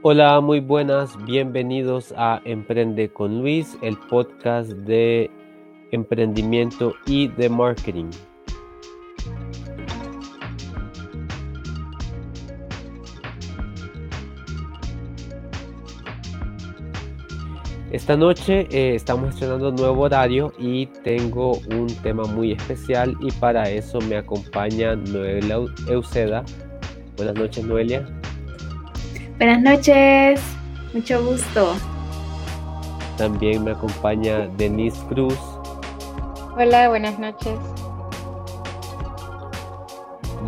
[0.00, 5.28] Hola, muy buenas, bienvenidos a Emprende con Luis, el podcast de
[5.90, 8.10] emprendimiento y de marketing.
[17.90, 23.68] Esta noche eh, estamos estrenando nuevo horario y tengo un tema muy especial y para
[23.68, 25.56] eso me acompaña Noelia
[25.88, 26.44] Euseda.
[27.16, 28.17] Buenas noches, Noelia.
[29.38, 30.40] Buenas noches,
[30.92, 31.76] mucho gusto.
[33.16, 35.38] También me acompaña Denise Cruz.
[36.56, 37.56] Hola, buenas noches.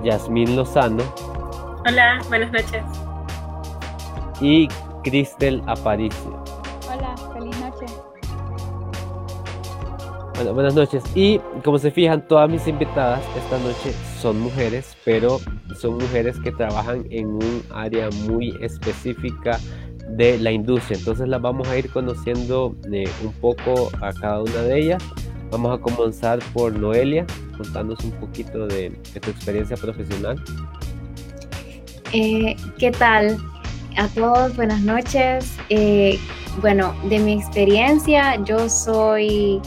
[0.03, 1.05] Yasmín Lozano.
[1.87, 2.83] Hola, buenas noches.
[4.41, 4.67] Y
[5.05, 6.43] Cristel Aparicio.
[10.41, 11.05] Bueno, buenas noches.
[11.15, 15.39] Y como se fijan, todas mis invitadas esta noche son mujeres, pero
[15.79, 19.61] son mujeres que trabajan en un área muy específica
[20.09, 20.97] de la industria.
[20.97, 25.03] Entonces las vamos a ir conociendo eh, un poco a cada una de ellas.
[25.51, 27.27] Vamos a comenzar por Noelia,
[27.59, 30.43] contándonos un poquito de, tu experiencia profesional.
[32.15, 33.37] Eh, ¿Qué tal?
[33.99, 35.59] A todos, buenas noches.
[35.69, 36.19] Eh,
[36.63, 39.61] bueno, de mi experiencia, yo soy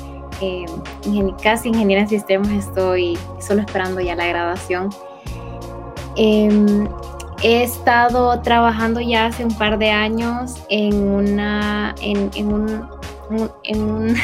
[1.41, 4.89] casi ingeniera en sistemas, estoy solo esperando ya la graduación.
[6.15, 6.87] Em,
[7.43, 12.87] he estado trabajando ya hace un par de años en una, en, un,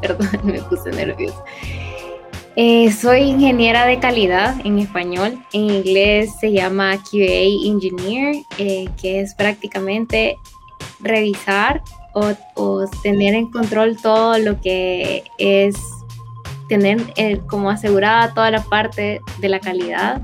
[0.00, 1.42] perdón, me puse nerviosa.
[2.56, 9.20] Eh, soy ingeniera de calidad en español, en inglés se llama QA Engineer, eh, que
[9.20, 10.36] es prácticamente
[10.98, 11.80] revisar
[12.12, 15.76] o, o, tener en control todo lo que es
[16.68, 20.22] tener eh, como asegurada toda la parte de la calidad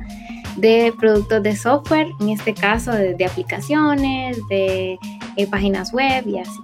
[0.56, 4.98] de productos de software, en este caso de, aplicaciones, de
[5.36, 6.60] eh, páginas web y así.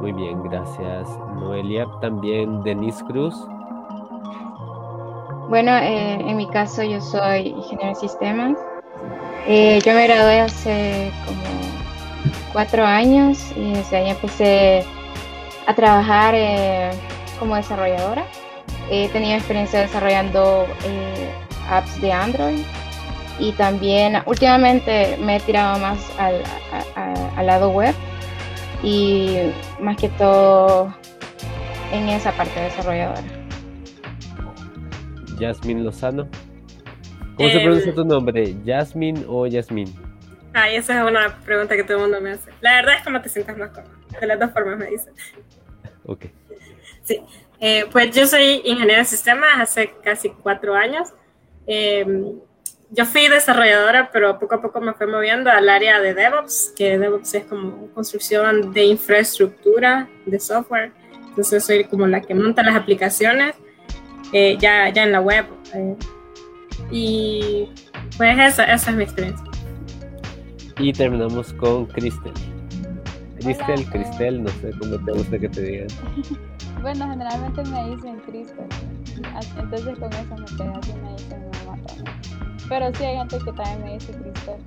[0.00, 1.86] Muy bien, gracias Noelia.
[2.00, 3.34] También Denise Cruz.
[5.48, 8.58] Bueno, eh, en mi caso yo soy ingeniero de sistemas.
[9.46, 11.77] Eh, yo me gradué hace como
[12.52, 14.84] cuatro años y desde ahí empecé
[15.66, 16.34] a trabajar
[17.38, 18.24] como desarrolladora.
[18.90, 20.66] He tenido experiencia desarrollando
[21.68, 22.60] apps de Android
[23.38, 26.42] y también últimamente me he tirado más al,
[27.36, 27.94] al lado web
[28.82, 29.36] y
[29.80, 30.94] más que todo
[31.92, 33.22] en esa parte desarrolladora.
[35.38, 36.28] Jasmine Lozano.
[37.36, 38.56] ¿Cómo se pronuncia tu nombre?
[38.66, 39.46] ¿Jasmine o
[40.66, 42.50] Esa es una pregunta que todo el mundo me hace.
[42.60, 43.92] La verdad es como te sientas más cómodo.
[44.20, 45.12] De las dos formas me dicen.
[46.04, 46.26] Ok.
[47.04, 47.20] Sí.
[47.60, 51.08] Eh, pues yo soy ingeniero de sistemas hace casi cuatro años.
[51.66, 52.38] Em,
[52.90, 56.98] yo fui desarrolladora, pero poco a poco me fui moviendo al área de DevOps, que
[56.98, 60.92] DevOps es como construcción de infraestructura de software.
[61.28, 63.54] Entonces soy como la que monta las aplicaciones
[64.32, 65.46] eh, ya, ya en la web.
[65.74, 65.96] Eh,
[66.90, 67.68] y
[68.16, 69.44] pues esa, esa es mi experiencia.
[70.78, 72.32] Y terminamos con Cristel.
[73.40, 75.88] Cristel, Cristel, no sé cómo te gusta que te digan.
[76.82, 78.66] bueno, generalmente me dicen Cristel.
[79.58, 81.48] Entonces con eso me quedé así, me dicen
[82.68, 84.60] pero sí hay gente que también me dice Cristel.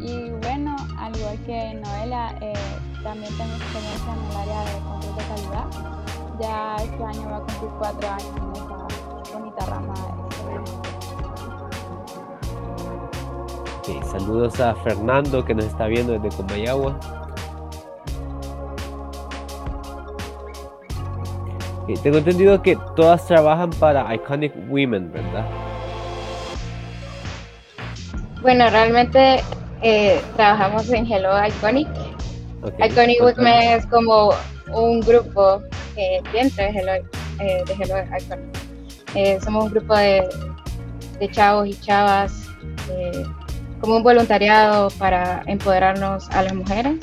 [0.00, 2.52] Y bueno, al igual que Noela, eh,
[3.02, 5.66] también tengo experiencia en el área de control de calidad.
[6.40, 10.23] Ya este año va a cumplir cuatro años en esta bonita rama de
[14.10, 16.98] saludos a Fernando que nos está viendo desde Comayagua.
[22.02, 25.44] tengo entendido que todas trabajan para Iconic Women, ¿verdad?
[28.40, 29.42] Bueno, realmente
[29.82, 31.88] eh, trabajamos en Hello Iconic.
[32.78, 34.30] Iconic Women es como
[34.72, 35.62] un grupo
[35.96, 36.92] eh, dentro de Hello,
[37.40, 39.42] eh, de Hello Iconic.
[39.42, 40.26] somos un grupo de,
[41.20, 42.48] de chavos y chavas,
[43.84, 46.94] como un voluntariado para empoderarnos a las mujeres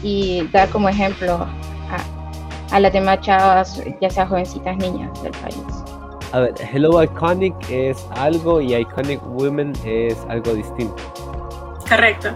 [0.00, 1.44] y dar como ejemplo
[2.70, 5.56] a las demás chavas, ya sea jovencitas niñas del país.
[6.30, 11.02] A ver, Hello Iconic es algo y Iconic Women es algo distinto.
[11.88, 12.28] Correcto.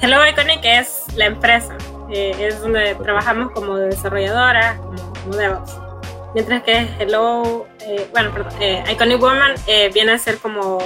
[0.00, 1.76] Hello Iconic es la empresa,
[2.10, 5.76] eh, es donde trabajamos como desarrolladora, como, DevOps.
[6.32, 9.54] Mientras que Hello, eh, bueno, perdón, eh, Iconic Women
[9.92, 10.78] viene a ser como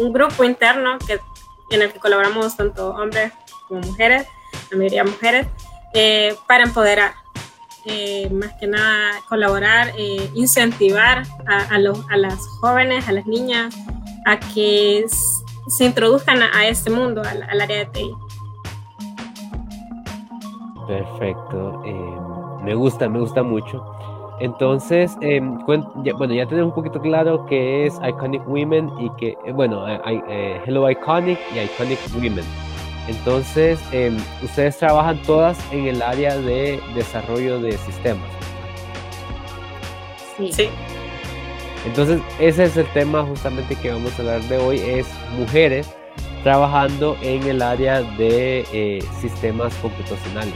[0.00, 1.20] un grupo interno que,
[1.70, 3.32] en el que colaboramos tanto hombres
[3.68, 4.26] como mujeres,
[4.70, 5.46] la mayoría mujeres,
[5.94, 7.12] eh, para empoderar,
[7.84, 13.74] eh, más que nada colaborar, eh, incentivar a, a, a, las jóvenes, a las niñas,
[14.26, 15.04] a que
[15.68, 18.14] se introduzcan a, este mundo, al, área de TI.
[20.86, 21.82] Perfecto,
[22.62, 23.99] me gusta, me gusta mucho.
[24.40, 29.52] Entonces, em, bueno, ya tenemos un poquito claro qué es Iconic Women y que, eh,
[29.52, 32.44] bueno, eh, Hello Iconic y Iconic Women.
[33.06, 38.30] Entonces, em, ustedes trabajan todas en el área de desarrollo de sistemas.
[40.38, 40.52] Sí.
[40.52, 40.68] sí.
[41.86, 45.06] Entonces, ese es el tema justamente que vamos a hablar de hoy, es
[45.38, 45.94] mujeres
[46.42, 50.54] trabajando en el área de eh, sistemas computacionales,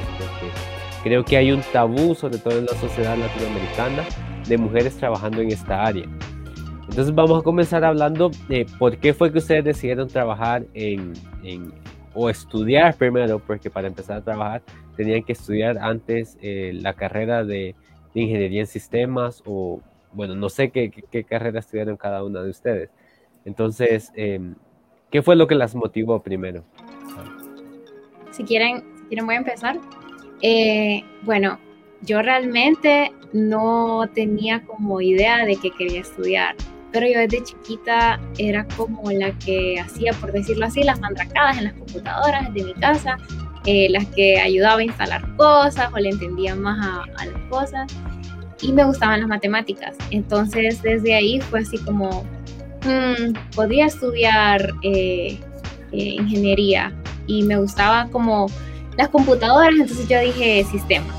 [1.04, 4.04] creo que hay un tabú, sobre todo en la sociedad latinoamericana,
[4.48, 6.06] de mujeres trabajando en esta área.
[6.88, 11.12] Entonces vamos a comenzar hablando de por qué fue que ustedes decidieron trabajar en,
[12.14, 14.62] o estudiar primero, porque para empezar a trabajar
[14.96, 17.74] tenían que estudiar antes eh, la carrera de,
[18.14, 19.80] ingeniería en sistemas o,
[20.12, 22.90] bueno, no sé qué, qué, carrera estudiaron cada una de ustedes.
[23.44, 24.54] Entonces, em,
[25.10, 26.64] ¿qué fue lo que las motivó primero?
[28.30, 29.80] Si quieren, si quieren voy a empezar.
[30.46, 31.58] Eh, bueno,
[32.02, 36.54] yo realmente no tenía como idea de que quería estudiar
[36.94, 41.64] pero yo desde chiquita era como la que hacía, por decirlo así, las mandracadas en
[41.64, 43.16] las computadoras de mi casa,
[43.66, 47.92] eh, las que ayudaba a instalar cosas o le entendía más a, las cosas
[48.62, 49.96] y me gustaban las matemáticas.
[50.12, 52.22] Entonces desde ahí fue así como,
[52.84, 55.40] hmm, podía estudiar eh,
[55.90, 56.92] ingeniería
[57.26, 58.46] y me gustaba como
[58.96, 61.14] las computadoras, entonces yo dije sistemas.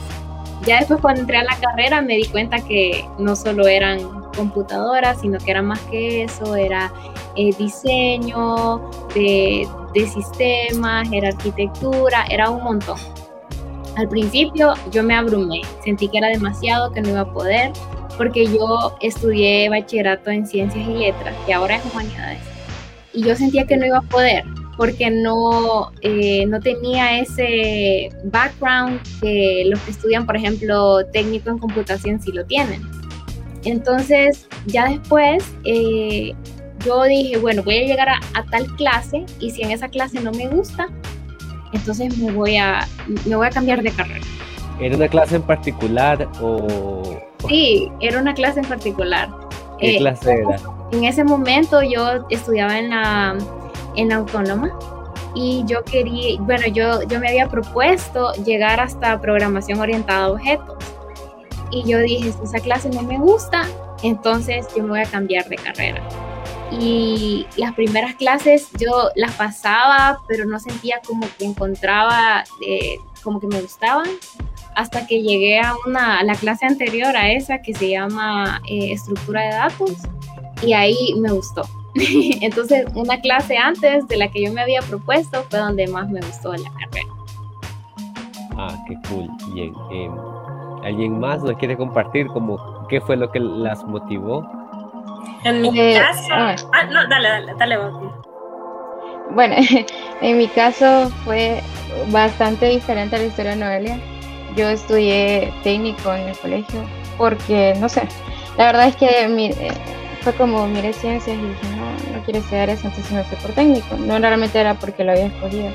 [0.66, 4.00] Ya después cuando entré a la carrera me di cuenta que no solo eran
[4.36, 6.92] computadora, sino que era más que eso, era
[7.36, 12.98] eh, diseño de, de sistemas, era arquitectura, era un montón.
[13.98, 17.72] Al principio yo me abrumé, sentí que era demasiado, que no iba a poder,
[18.18, 22.42] porque yo estudié bachillerato en ciencias y letras, que ahora es humanidades,
[23.14, 24.44] y yo sentía que no iba a poder,
[24.78, 31.60] porque no, eh, no tenía ese background que los que estudian, por ejemplo, técnico en
[31.60, 32.82] computación sí lo tienen.
[33.64, 36.34] Entonces, ya después, eh,
[36.86, 38.20] yo dije, bueno, voy a llegar a,
[38.52, 40.88] tal clase y si en esa clase no me gusta,
[41.74, 42.88] entonces me voy a,
[43.26, 44.26] me voy a cambiar de carrera.
[44.80, 47.18] ¿Era una clase en particular o...?
[47.48, 49.30] Sí, era una clase en particular.
[49.80, 50.58] ¿Qué eh, clase era?
[50.92, 53.38] En ese momento yo estudiaba en la,
[53.96, 54.78] en autónoma
[55.36, 60.78] y yo quería, bueno, yo, yo me había propuesto llegar hasta programación orientada a objetos
[61.72, 63.68] y yo dije, si esa clase no me gusta,
[64.02, 66.02] entonces yo me voy a cambiar de carrera.
[66.72, 73.40] Y las primeras clases yo las pasaba, pero no sentía como que encontraba, eh, como
[73.40, 74.08] que me gustaban,
[74.76, 79.42] hasta que llegué a, una, la clase anterior a esa que se llama eh, estructura
[79.42, 79.92] de datos,
[80.62, 81.64] y ahí me gustó.
[82.42, 86.20] Entonces, una clase antes de la que yo me había propuesto fue donde más me
[86.20, 87.08] gustó la carrera.
[88.58, 89.30] Ah, qué cool.
[89.54, 89.74] Bien.
[89.92, 90.10] Eh,
[90.84, 94.46] ¿Alguien más nos quiere compartir como qué fue lo que las motivó?
[95.46, 97.78] En mi eh, caso, ah, no, dale, dale, dale.
[99.32, 99.56] Bueno,
[100.22, 101.62] en mi caso fue
[102.12, 104.00] bastante diferente a la historia de Noelia.
[104.56, 106.82] Yo estudié técnico en el colegio
[107.18, 108.08] porque, no sé,
[108.58, 109.72] la verdad es que eh,
[110.26, 113.52] fue como miré ciencias y dije, no, no quiero estudiar eso, entonces me fui por
[113.52, 113.96] técnico.
[113.96, 115.70] No realmente era porque lo había escogido.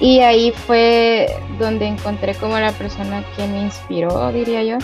[0.00, 1.28] Y ahí fue
[1.60, 4.78] donde encontré como la persona que me inspiró, diría yo.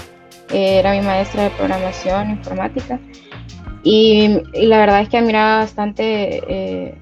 [0.53, 3.01] era mi maestra de programación informática.
[3.83, 6.05] Y, la verdad es que admiraba bastante,
[6.47, 6.95] eh,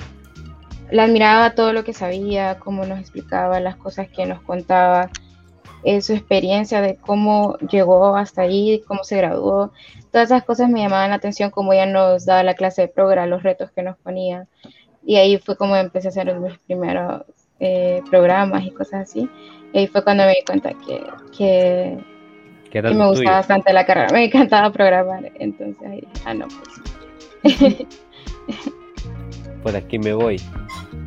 [0.91, 5.11] la admiraba todo lo que sabía, cómo nos explicaba, las cosas que nos contaba,
[5.85, 9.73] eh, su experiencia de cómo llegó hasta ahí, cómo se graduó.
[10.11, 13.27] Todas esas cosas me llamaban la atención, como ella nos daba la clase de programa,
[13.27, 14.47] los retos que nos ponía.
[15.05, 17.23] Y ahí fue como empecé a hacer mis primeros
[17.61, 19.29] eh, programas y cosas así.
[19.73, 21.05] Y ahí fue cuando me di cuenta que,
[21.37, 25.31] que, me gustaba bastante la carrera, me encantaba programar.
[25.39, 26.47] Entonces ahí dije, ah, no,
[27.43, 27.77] pues.
[29.63, 30.41] Por aquí me voy.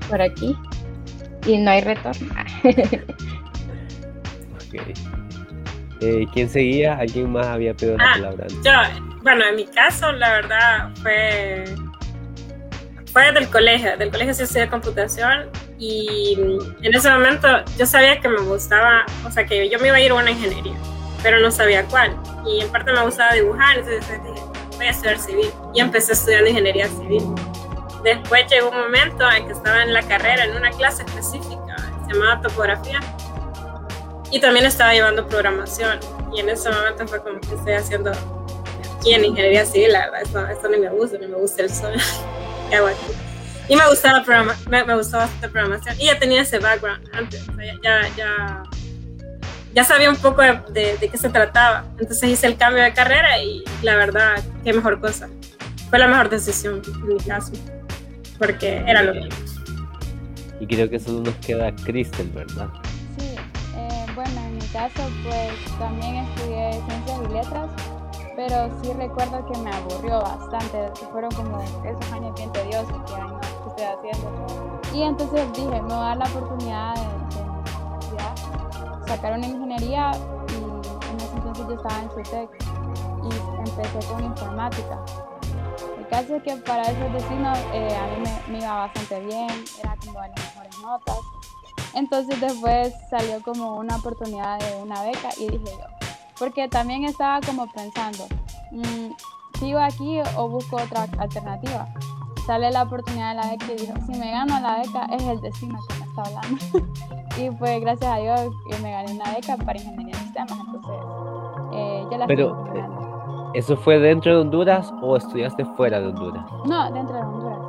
[0.09, 0.55] Por aquí.
[1.47, 2.33] Y no hay retorno.
[6.01, 6.97] Eh, ¿Quién seguía?
[6.97, 8.47] ¿Alguien más había pedido la ah, palabra?
[8.63, 8.71] Yo,
[9.21, 11.65] bueno, en mi caso, la verdad, fue
[13.11, 16.37] fue del colegio, del colegio sí estudié computación y
[16.81, 17.47] en ese momento
[17.77, 20.31] yo sabía que me gustaba, o sea, que yo me iba a ir a una
[20.31, 20.75] ingeniería,
[21.21, 22.15] pero no sabía cuál.
[22.45, 24.41] Y en parte me gustaba dibujar, entonces dije,
[24.77, 25.49] voy a estudiar civil.
[25.73, 27.23] Y empecé estudiando ingeniería civil.
[28.03, 31.75] Después llegó un momento en que estaba en la carrera, en una clase específica,
[32.07, 32.99] se llamaba topografía,
[34.31, 36.00] y también estaba llevando programación.
[36.33, 38.11] Y en ese momento fue como que estoy haciendo
[38.97, 41.69] aquí en ingeniería civil, la verdad, esto, esto no me gusta, no me gusta el
[41.69, 41.93] sol.
[43.67, 45.95] Y me gustaba, programa, me, me gustaba esta programación.
[46.00, 47.45] Y ya tenía ese background antes.
[47.83, 48.63] ya, ya,
[49.73, 51.85] ya, sabía un poco de, de, qué se trataba.
[52.00, 55.29] Entonces hice el cambio de carrera y la verdad, qué mejor cosa.
[55.89, 57.53] Fue la mejor decisión en mi caso.
[58.38, 59.35] Porque era lo mismo.
[60.59, 62.69] Y creo que eso nos queda Cristel, ¿verdad?
[64.89, 67.69] Caso, pues también estudié ciencias y letras
[68.35, 73.13] pero sí recuerdo que me aburrió bastante, fueron como esos años bien tediosos que,
[73.69, 74.81] estoy haciendo.
[74.93, 77.01] Y entonces dije, me voy a dar la oportunidad de,
[79.07, 80.11] sacar una ingeniería
[80.47, 82.50] y en ese entonces yo estaba en SUTEC
[83.23, 85.00] y empecé con informática.
[86.00, 89.50] El caso es que para esos vecinos eh, a mí me, me, iba bastante bien,
[89.83, 91.50] era como de las mejores notas.
[91.93, 96.07] Entonces después salió como una oportunidad de una beca y dije yo,
[96.39, 98.25] porque también estaba como pensando,
[98.71, 99.12] mm,
[99.60, 101.88] ¿sigo aquí o busco otra alternativa?
[102.45, 105.41] Sale la oportunidad de la beca y dijo, si me gano la beca es el
[105.41, 106.65] destino que me está hablando.
[107.38, 110.91] y pues gracias a Dios me gané una beca para ingeniería de sistemas, entonces
[111.74, 112.86] eh, yo la Pero, eh,
[113.53, 116.45] ¿eso fue dentro de Honduras o estudiaste fuera de Honduras?
[116.65, 117.60] No, dentro de Honduras.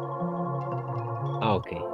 [1.42, 1.91] Ah, ok.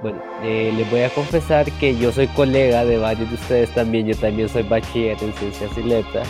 [0.00, 4.06] Bueno, eh, les voy a confesar que yo soy colega de varios de ustedes también.
[4.06, 6.28] Yo también soy bachiller en ciencias y letras.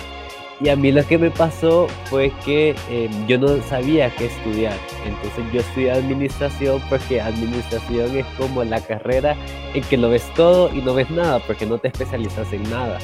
[0.60, 4.76] Y a mí lo que me pasó fue que em, yo no sabía qué estudiar.
[5.06, 9.36] Entonces yo estudié administración porque administración es como la carrera
[9.74, 12.98] en que lo ves todo y no ves nada porque no te especializas en nada.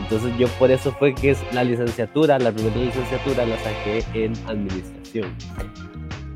[0.00, 5.36] Entonces yo por eso fue que la licenciatura, la primera licenciatura la saqué en administración.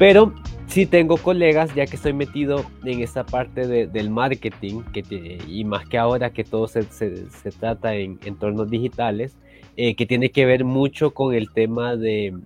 [0.02, 0.34] Pero
[0.66, 5.88] sí tengo colegas, ya que estoy metido en esta parte del marketing, que y más
[5.88, 9.36] que ahora que todo se, se, trata en entornos digitales,
[9.76, 12.36] eh, que tiene que ver mucho con el tema de,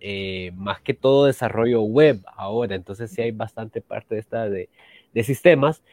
[0.00, 2.74] eh, más que todo, desarrollo web ahora.
[2.74, 4.68] Entonces sí hay bastante parte de esta de,
[5.14, 5.84] de sistemas.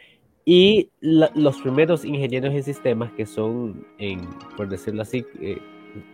[0.46, 4.22] Y los primeros ingenieros en sistemas que son, en,
[4.56, 5.60] por decirlo así, eh,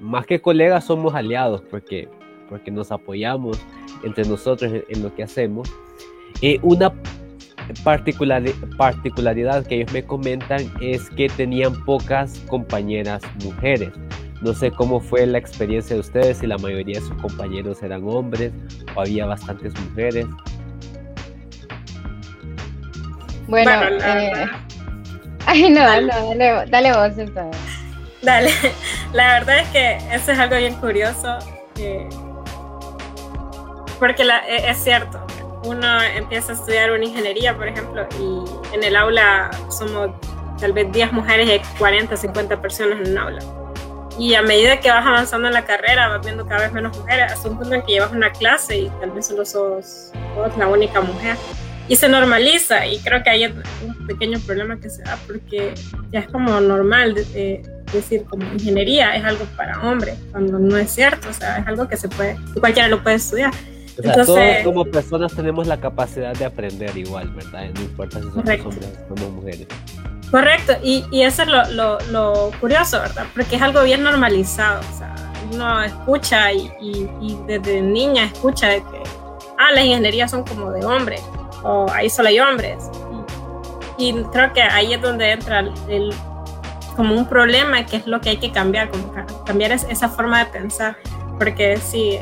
[0.02, 2.10] más que colegas, somos aliados, porque
[2.50, 3.59] porque nos apoyamos
[4.03, 5.69] entre nosotros en, lo que hacemos.
[6.41, 6.93] Eh, una
[7.83, 8.43] particular,
[8.77, 13.91] particularidad que ellos me comentan es que tenían pocas compañeras mujeres.
[14.41, 18.03] No sé cómo fue la experiencia de ustedes, si la mayoría de sus compañeros eran
[18.07, 18.51] hombres
[18.95, 20.25] o había bastantes mujeres.
[23.47, 24.45] Bueno, eh,
[25.45, 27.62] ay no, dale, dale vos entonces.
[28.21, 28.51] Dale,
[29.13, 31.39] la verdad es que eso es algo bien curioso.
[31.77, 32.07] Eh,
[34.03, 35.25] porque e, es cierto,
[35.63, 40.12] uno empieza a estudiar una ingeniería, por ejemplo, y en el aula somos
[40.60, 43.41] tal vez 10 mujeres y 40, 50 personas en un aula.
[44.19, 47.31] Y a medida que vas avanzando en la carrera, vas viendo cada vez menos mujeres,
[47.31, 50.12] hasta un punto en que llevas una clase y tal vez solo sos,
[50.57, 51.38] la única mujer.
[51.88, 55.74] Y se normaliza, y creo que hay un pequeño problema que se da porque
[56.12, 57.15] ya es como normal
[57.93, 61.88] decir como ingeniería es algo para hombres, cuando no es cierto, o sea, es algo
[61.88, 63.53] que se puede, cualquiera lo puede estudiar.
[64.00, 67.69] O sea, todos como personas tenemos la capacidad de aprender igual, ¿verdad?
[67.75, 69.67] No importa si somos hombres o somos mujeres.
[70.31, 73.25] Correcto, y, y eso es lo, lo, lo, curioso, ¿verdad?
[73.35, 75.13] Porque es algo bien normalizado, o sea,
[75.51, 79.03] uno escucha y, y, desde niña escucha de que,
[79.59, 81.21] ah, las ingenierías son como de hombres,
[81.62, 82.89] o ahí solo hay hombres.
[84.00, 86.12] Y, creo que ahí es donde entra el,
[86.95, 89.13] como un problema que es lo que hay que cambiar, como
[89.45, 90.97] cambiar esa forma de pensar,
[91.38, 92.17] porque si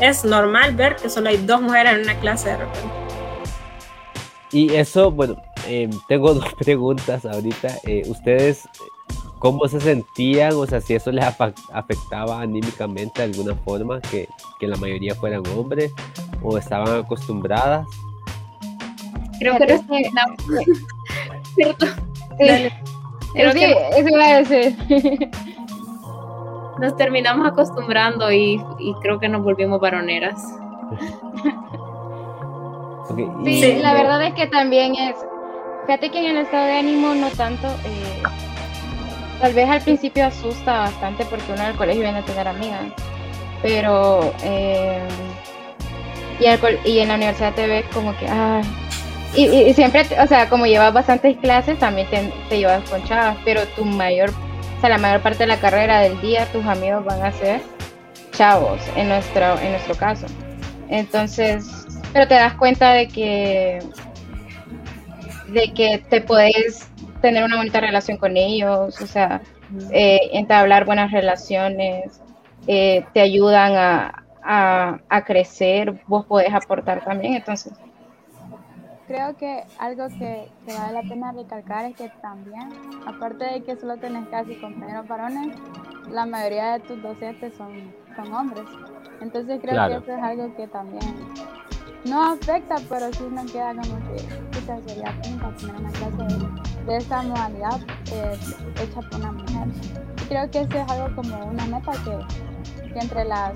[0.00, 2.88] es normal ver que solo hay dos mujeres en una clase de repente.
[4.52, 5.36] Y eso, bueno,
[5.66, 7.68] em, tengo dos preguntas ahorita.
[7.84, 8.68] Eh, ¿Ustedes
[9.38, 10.54] cómo se sentían?
[10.54, 14.28] O sea, si eso les afectaba anímicamente de alguna forma, que,
[14.60, 15.92] la mayoría fueran hombres,
[16.42, 17.86] o estaban acostumbradas.
[19.38, 19.84] Creo que no
[21.54, 21.86] Cierto.
[22.36, 24.76] Creo que eso iba a decir
[26.80, 28.62] nos terminamos acostumbrando y,
[29.02, 30.40] creo que nos volvimos varoneras.
[33.42, 35.16] Sí, la verdad es que también es,
[35.86, 38.22] fíjate que en el estado de ánimo no tanto, eh,
[39.40, 42.92] tal vez al principio asusta bastante porque uno en el colegio viene a tener amigas,
[43.62, 45.08] pero eh,
[46.84, 48.26] y, en la universidad te ves como que,
[49.34, 53.62] y, siempre, o sea, como llevas bastantes clases, también te, te llevas con chavas, pero
[53.68, 54.30] tu mayor
[54.78, 57.60] o sea, la mayor parte de la carrera del día tus amigos van a ser
[58.30, 60.26] chavos en nuestro, en nuestro caso.
[60.88, 61.66] Entonces,
[62.12, 63.80] pero te das cuenta de que,
[65.48, 66.88] de que te puedes
[67.20, 69.42] tener una bonita relación con ellos, o sea,
[69.90, 72.20] eh, entablar buenas relaciones,
[72.68, 74.22] eh, te ayudan a,
[75.08, 77.72] a, crecer, vos podés aportar también, entonces
[79.08, 82.68] creo que algo que, vale la pena recalcar es que también,
[83.06, 85.56] aparte de que solo tenés casi compañeros varones,
[86.10, 88.64] la mayoría de tus docentes son, son hombres.
[89.20, 91.02] Entonces creo que eso es algo que también
[92.04, 94.16] no afecta, pero sí nos queda como que
[94.52, 96.36] quizás sería punta tener una clase
[96.86, 97.80] de, esta modalidad
[98.12, 98.38] eh,
[98.80, 99.68] hecha por una mujer.
[100.22, 103.54] Y creo que eso es algo como una meta que, que entre las,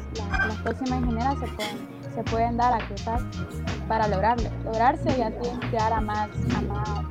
[0.48, 3.20] las, próximas ingenieras se pueden, se pueden dar a cruzar
[3.88, 7.04] para lograrlo, lograrse y así llegar a más, a más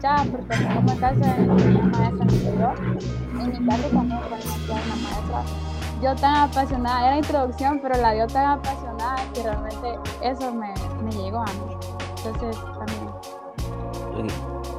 [0.00, 2.74] ya, porque como el caso de la maestra anterior,
[3.32, 5.42] en mi caso también cuando una maestra
[6.00, 11.10] yo tan apasionada, era introducción, pero la dio tan apasionada que realmente eso me, me
[11.10, 11.76] llegó a mí.
[12.24, 14.28] Entonces también.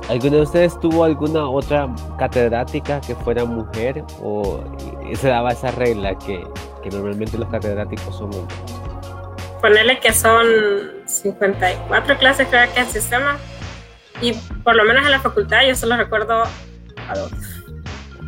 [0.10, 4.62] ¿Alguno de ustedes tuvo alguna otra catedrática que fuera mujer o
[5.14, 6.48] se daba esa regla que,
[6.82, 8.79] que normalmente los catedráticos son hombres?
[9.62, 10.46] Ponerle que son
[11.06, 13.38] 54 clases creo que el sistema
[14.22, 17.32] y por lo menos en la facultad yo solo recuerdo a dos.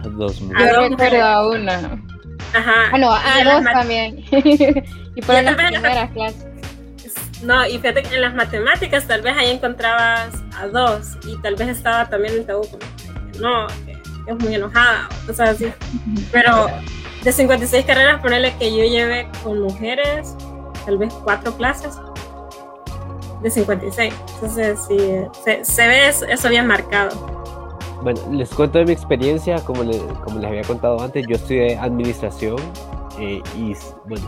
[0.03, 0.73] A dos mujeres.
[0.73, 2.01] Yo recuerdo a una.
[2.53, 2.89] Ajá.
[2.91, 4.25] Ah, no, a dos también.
[4.31, 6.45] y por las primeras clases.
[7.43, 11.55] No, y fíjate que en las matemáticas tal vez ahí encontrabas a dos y tal
[11.55, 12.67] vez estaba también el tabú
[13.39, 13.67] no,
[14.27, 15.73] es muy enojada, cosas así.
[16.31, 16.67] Pero
[17.23, 20.35] de 56 carreras, ponerle que yo lleve con mujeres
[20.85, 21.97] tal vez cuatro clases
[23.41, 24.13] de 56.
[24.35, 24.97] Entonces, sí,
[25.43, 27.41] se, se ve eso bien marcado.
[28.03, 29.83] Bueno, les cuento de mi experiencia, como,
[30.23, 32.57] como les había contado antes, yo estudié administración
[33.19, 33.75] eh, y
[34.07, 34.27] bueno,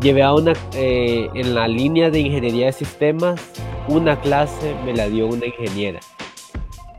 [0.00, 3.40] llevé a una, eh, en la línea de ingeniería de sistemas,
[3.88, 6.00] una clase me la dio una ingeniera.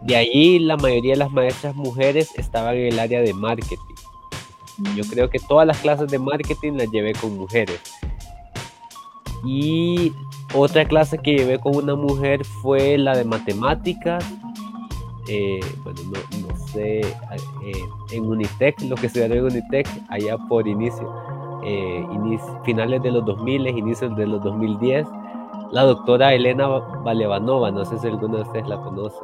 [0.01, 3.77] De ahí la mayoría de las maestras mujeres estaban en el área de marketing.
[4.95, 5.09] Yo mm.
[5.09, 7.79] creo que todas las clases de marketing las llevé con mujeres.
[9.43, 10.13] Y
[10.53, 14.25] otra clase que llevé con una mujer fue la de matemáticas.
[15.29, 15.99] Eh, bueno,
[16.47, 17.05] no, sé, eh,
[18.11, 21.13] en Unitec, lo que estudiaron en Unitec, allá por inicio,
[21.65, 22.05] eh,
[22.63, 25.05] finales de los 2000, inicios de los 2010,
[25.71, 29.17] la doctora Elena Valevanova, no sé si alguno de ustedes la conoce.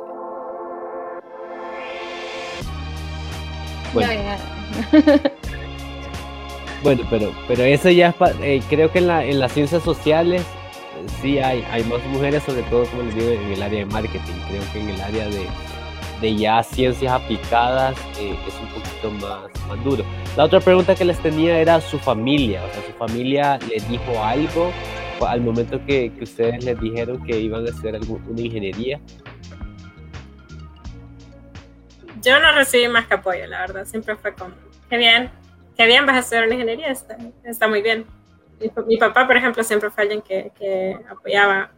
[3.93, 4.11] Bueno,
[6.83, 10.43] bueno pero, pero eso ya es, creo que en, la, en las ciencias sociales
[11.21, 14.33] sí hay, hay más mujeres, sobre todo, como les digo, en el área de marketing,
[14.47, 15.47] creo que en el área de
[16.23, 20.05] de ya ciencias aplicadas eh, es un poquito más, más duro.
[20.37, 24.23] La otra pregunta que les tenía era su familia, o sea, su familia les dijo
[24.23, 24.71] algo
[25.27, 28.99] al momento que, que ustedes les dijeron que iban a hacer una ingeniería.
[32.21, 34.55] Yo no recibí más que apoyo, la verdad, siempre fue como,
[34.89, 35.29] qué bien,
[35.75, 38.05] qué bien vas a hacer una ingeniería, está, está muy bien.
[38.87, 41.71] Mi, papá, por ejemplo, siempre fue alguien que, que apoyaba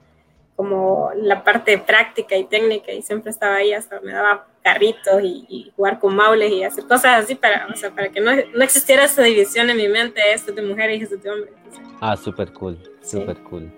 [0.55, 5.71] como la parte práctica y técnica y siempre estaba ahí, hasta me daba carritos y,
[5.75, 9.03] jugar con maules y hacer cosas así para, o sea, para que no, no, existiera
[9.03, 11.53] esa división en mi mente, esto de mujeres y esto de hombres.
[11.99, 13.71] Ah, súper cool, súper cool.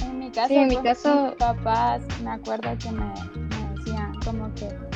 [0.00, 4.54] En mi caso, en mi caso, mis papás me acuerdo que me, me decían como
[4.54, 4.91] que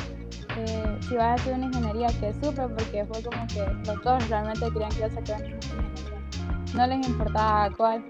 [0.67, 4.71] si vas a hacer una ingeniería, que súper, porque fue como que los dos realmente
[4.71, 6.75] querían que yo sacara una ingeniería.
[6.75, 8.05] No les importaba cuál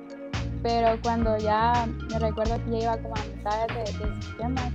[0.66, 4.73] pero cuando ya me recuerdo que ya iba como a mitad de, de sistemas,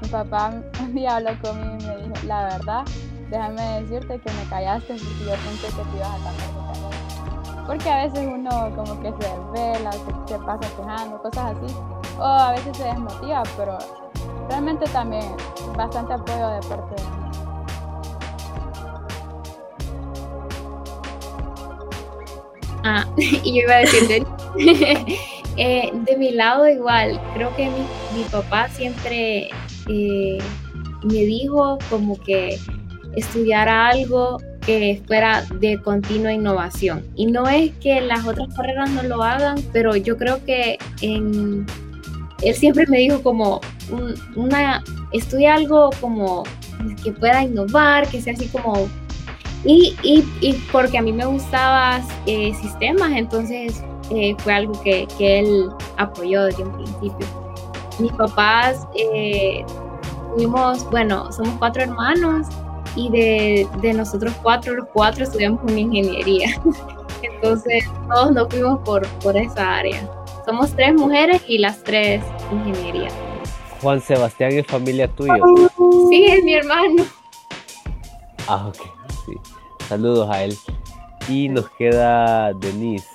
[0.00, 2.84] mi papá un día habló conmigo y me dijo, la verdad,
[3.28, 7.66] déjame decirte que me callaste porque yo pensé que te ibas a cambiar de carrera.
[7.66, 11.74] Porque a veces uno como que se desvela, se, se pasa quejando, cosas así,
[12.18, 13.78] o a veces se desmotiva, pero
[14.48, 15.24] realmente también
[15.76, 17.21] bastante apoyo de parte de
[22.84, 24.24] Ah, y yo iba a decir,
[25.56, 29.50] eh, de mi lado igual, creo que mi, papá siempre
[29.88, 30.38] eh,
[31.02, 32.58] me dijo como que
[33.14, 37.04] estudiara algo que fuera de continua innovación.
[37.16, 41.66] Y no es que las otras carreras no lo hagan, pero yo creo que en,
[42.42, 43.60] él siempre me dijo como
[44.36, 46.44] una, estudia algo como
[47.02, 48.88] que pueda innovar, que sea así como
[49.64, 55.06] y, y, y, porque a mí me gustaba eh, sistemas, entonces eh, fue algo que,
[55.18, 57.26] que, él apoyó desde un principio.
[57.98, 59.64] Mis papás eh,
[60.34, 62.48] tuvimos, bueno, somos cuatro hermanos
[62.96, 66.60] y de, de, nosotros cuatro, los cuatro estudiamos una ingeniería.
[67.22, 70.08] Entonces todos nos fuimos por, por esa área.
[70.44, 73.10] Somos tres mujeres y las tres ingeniería.
[73.80, 75.34] Juan Sebastián es familia tuya.
[76.10, 77.04] Sí, es mi hermano.
[78.48, 79.01] Ah, ok.
[79.26, 79.38] Sí.
[79.88, 80.56] Saludos a él.
[81.28, 83.08] Y nos queda Denise.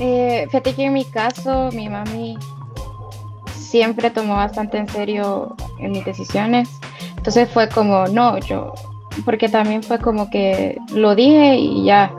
[0.00, 2.36] Eh, fíjate que en mi caso, mi mami
[3.54, 6.80] siempre tomó bastante en serio en mis decisiones.
[7.16, 8.74] Entonces fue como, no, yo,
[9.24, 12.12] porque también fue como que lo dije y ya,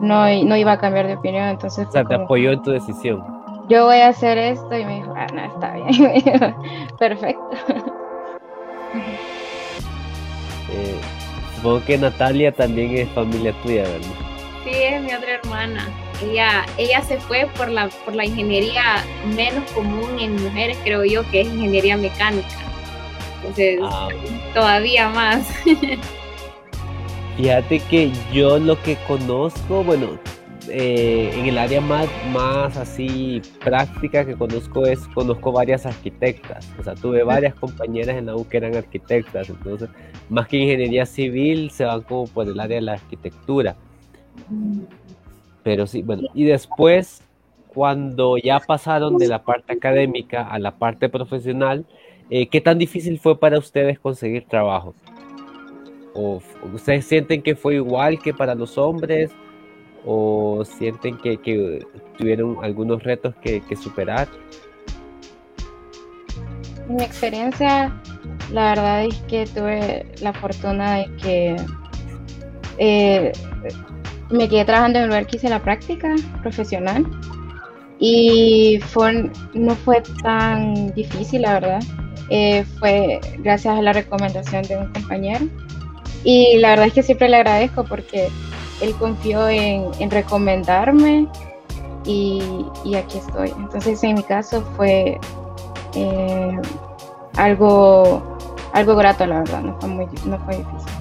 [0.00, 1.44] no, no iba a cambiar de opinión.
[1.44, 3.22] Entonces o sea, te apoyó en tu decisión.
[3.68, 6.54] Yo voy a hacer esto y me dijo, ah, no, está bien.
[6.98, 7.50] Perfecto.
[11.58, 14.06] Supongo que Natalia también es familia tuya, ¿verdad?
[14.62, 15.88] Sí, es mi otra hermana.
[16.22, 19.04] Ella, ella se fue por la, por la ingeniería
[19.36, 22.46] menos común en mujeres, creo yo, que es ingeniería mecánica.
[23.38, 24.08] Entonces, ah.
[24.54, 25.48] todavía más.
[27.36, 30.16] Fíjate que yo lo que conozco, bueno,
[30.70, 36.82] eh, en el área más, más así práctica que conozco es, conozco varias arquitectas, o
[36.82, 39.88] sea, tuve varias compañeras en la U que eran arquitectas, entonces,
[40.28, 43.76] más que ingeniería civil, se van como por el área de la arquitectura.
[45.62, 47.22] Pero sí, bueno, y después,
[47.68, 51.84] cuando ya pasaron de la parte académica a la parte profesional,
[52.30, 54.94] eh, ¿qué tan difícil fue para ustedes conseguir trabajo?
[56.14, 56.40] ¿O
[56.72, 59.30] ustedes sienten que fue igual que para los hombres?
[60.04, 64.28] ¿O sienten que, tuvieron algunos retos que, superar?
[66.88, 67.92] En mi experiencia,
[68.52, 71.56] la verdad es que tuve la fortuna de que
[72.78, 73.32] eh,
[74.30, 77.06] me quedé trabajando en el lugar que hice la práctica profesional
[77.98, 81.80] y fue, no fue tan difícil, la verdad.
[82.30, 85.46] Eh, fue gracias a la recomendación de un compañero
[86.24, 88.28] y la verdad es que siempre le agradezco porque
[88.80, 91.28] él confió en, recomendarme
[92.04, 93.50] y, aquí estoy.
[93.50, 95.18] Entonces en mi caso fue
[95.94, 96.60] eh,
[97.36, 98.38] algo,
[98.72, 100.92] algo grato, la verdad, no fue, muy, no fue difícil.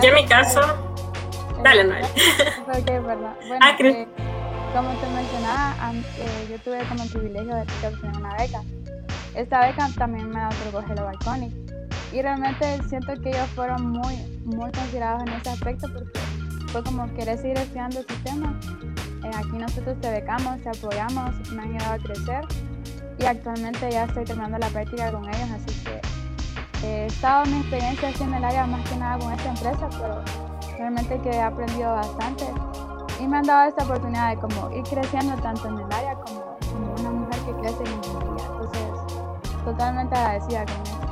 [0.00, 0.60] Yo en mi caso,
[1.62, 2.06] dale, Noel.
[2.66, 4.06] Bueno, ah, eh,
[4.74, 5.74] como te mencionaba,
[6.18, 8.62] eh, yo tuve como el privilegio de obtener una beca
[9.38, 11.52] esta beca también me otorgó Hello Balconic.
[12.12, 16.18] Y realmente siento que ellos fueron muy, muy considerados en ese aspecto porque
[16.68, 18.58] fue como querer seguir estudiando el sistema.
[19.24, 22.44] Eh, aquí nosotros te becamos, te apoyamos, me han ayudado a crecer
[23.18, 26.00] y actualmente ya estoy terminando la práctica con ellos, así que
[26.86, 29.88] eh, he estado mi experiencia aquí en el área más que nada con esta empresa,
[29.90, 30.22] pero
[30.78, 32.44] realmente que he aprendido bastante
[33.20, 36.56] y me han dado esta oportunidad de como ir creciendo tanto en el área como,
[36.72, 38.46] como una mujer que crece en ingeniería.
[38.46, 41.07] Entonces, totalmente agradecida con eso.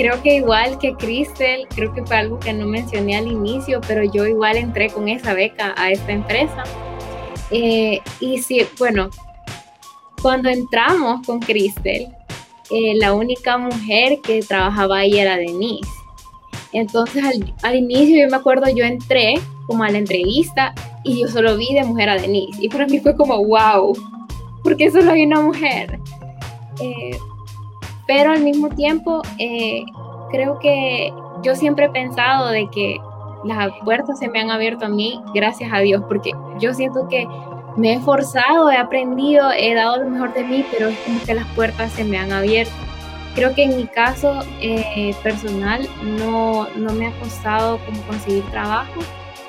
[0.00, 4.02] Creo que igual que Cristel, creo que fue algo que no mencioné al inicio, pero
[4.02, 6.64] yo igual entré con esa beca a esta empresa.
[7.50, 9.10] Eh, y sí, bueno,
[10.22, 12.08] cuando entramos con Cristel,
[12.70, 15.90] eh, la única mujer que trabajaba ahí era Denise.
[16.72, 19.34] Entonces al, al, inicio yo me acuerdo, yo entré
[19.66, 22.56] como a la entrevista y yo solo vi de mujer a Denise.
[22.58, 23.94] Y para mí fue como, wow,
[24.64, 26.00] porque solo hay una mujer.
[26.80, 27.18] Eh,
[28.10, 29.84] pero al mismo tiempo, eh,
[30.32, 31.12] creo que
[31.44, 32.96] yo siempre he pensado de que
[33.44, 37.24] las puertas se me han abierto a mí, gracias a Dios, porque yo siento que
[37.76, 41.34] me he esforzado, he aprendido, he dado lo mejor de mí, pero es como que
[41.34, 42.74] las puertas se me han abierto.
[43.36, 48.98] Creo que en mi caso eh, personal no, no me ha costado como conseguir trabajo,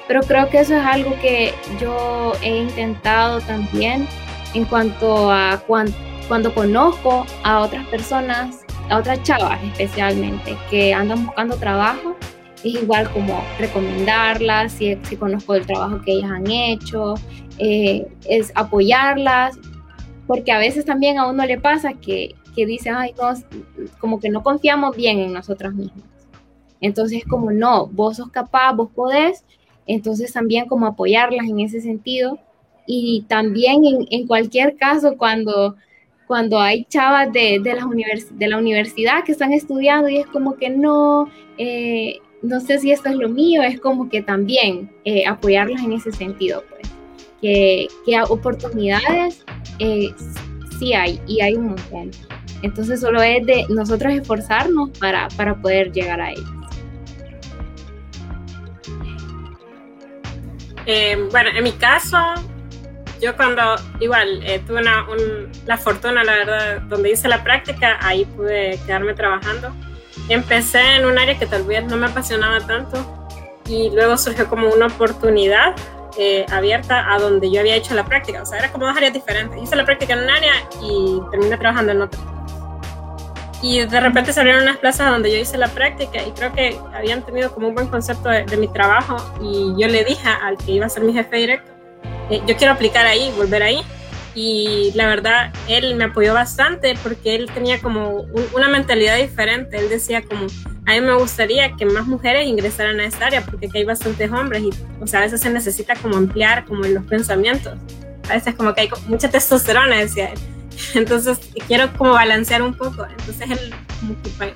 [0.08, 4.08] pero creo que eso es algo que yo he intentado también
[4.54, 5.60] en cuanto a
[6.32, 12.15] cuando conozco a otras personas, a otras chavas especialmente, que andan buscando trabajo,
[12.63, 17.15] es igual como recomendarlas, si, si conozco el trabajo que ellas han hecho,
[17.58, 19.60] eh, es apoyarlas,
[20.26, 23.13] porque a veces también a uno le pasa que, que dice, ay,
[24.00, 26.06] como que no confiamos bien en nosotras mismas.
[26.80, 29.44] Entonces, como no, vos sos capaz, vos podés,
[29.86, 32.39] entonces también como apoyarlas en ese sentido
[32.88, 35.76] y también en, cualquier caso cuando,
[36.32, 37.86] cuando hay chavas de, de, la
[38.32, 42.94] de la universidad que están estudiando y es como que no, eh, no sé si
[42.94, 46.89] esto es lo mío, es como que también eh, apoyarlas en ese sentido, pues,
[47.41, 49.44] que, que oportunidades
[49.80, 50.08] eh,
[50.80, 52.12] sí hay y hay un montón.
[52.62, 56.50] Entonces solo es de nosotros esforzarnos para, para poder llegar a ellas.
[61.30, 62.17] bueno, en mi caso,
[63.21, 63.62] yo cuando
[63.99, 65.05] igual eh, tuve una,
[65.65, 69.73] la fortuna, la verdad, donde hice la práctica, ahí pude quedarme trabajando.
[70.27, 73.29] Empecé en un área que tal vez no me apasionaba tanto
[73.67, 75.75] y luego surgió como una oportunidad
[76.17, 78.41] eh, abierta a donde yo había hecho la práctica.
[78.41, 79.62] O sea, era como dos áreas diferentes.
[79.62, 82.19] Hice la práctica en un área y terminé trabajando en otra.
[83.62, 86.79] Y de repente se abrieron unas plazas donde yo hice la práctica y creo que
[86.95, 90.57] habían tenido como un buen concepto de, de mi trabajo y yo le dije al
[90.57, 91.81] que iba a ser mi jefe directo
[92.32, 93.82] eh, yo quiero aplicar ahí, volver ahí.
[94.34, 99.78] Y la verdad, él me apoyó bastante porque él tenía como una mentalidad diferente.
[99.78, 100.48] Él decía como,
[100.86, 104.32] a mí me gustaría que más mujeres ingresaran a esta área porque aquí hay bastantes
[104.32, 104.70] hombres y,
[105.02, 107.78] o sea, a veces se necesita como ampliar como los pensamientos.
[108.30, 110.39] A veces como que hay mucha testosterona, decía él.
[110.94, 113.06] Entonces quiero como balancear un poco.
[113.06, 113.74] Entonces él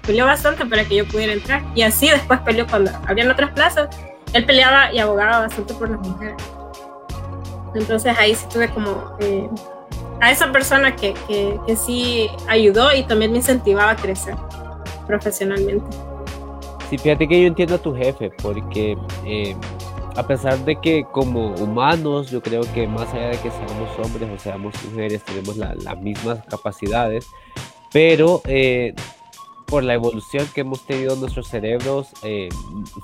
[0.03, 1.61] peleó bastante para que yo pudiera entrar.
[1.75, 3.89] Y así después peleó cuando habían otras plazas.
[4.31, 6.37] Él peleaba y abogaba bastante por las mujeres.
[7.75, 9.47] Entonces ahí sí tuve como eh,
[10.21, 14.35] a esa persona que, que, que, sí ayudó y también me incentivaba a crecer
[15.05, 15.85] profesionalmente.
[16.89, 19.55] Sí, fíjate que yo entiendo a tu jefe porque eh,
[20.15, 24.29] a pesar de que como humanos yo creo que más allá de que seamos hombres
[24.33, 27.27] o seamos mujeres tenemos las mismas capacidades,
[27.91, 28.93] pero eh,
[29.65, 32.49] por la evolución que hemos tenido nuestros cerebros eh,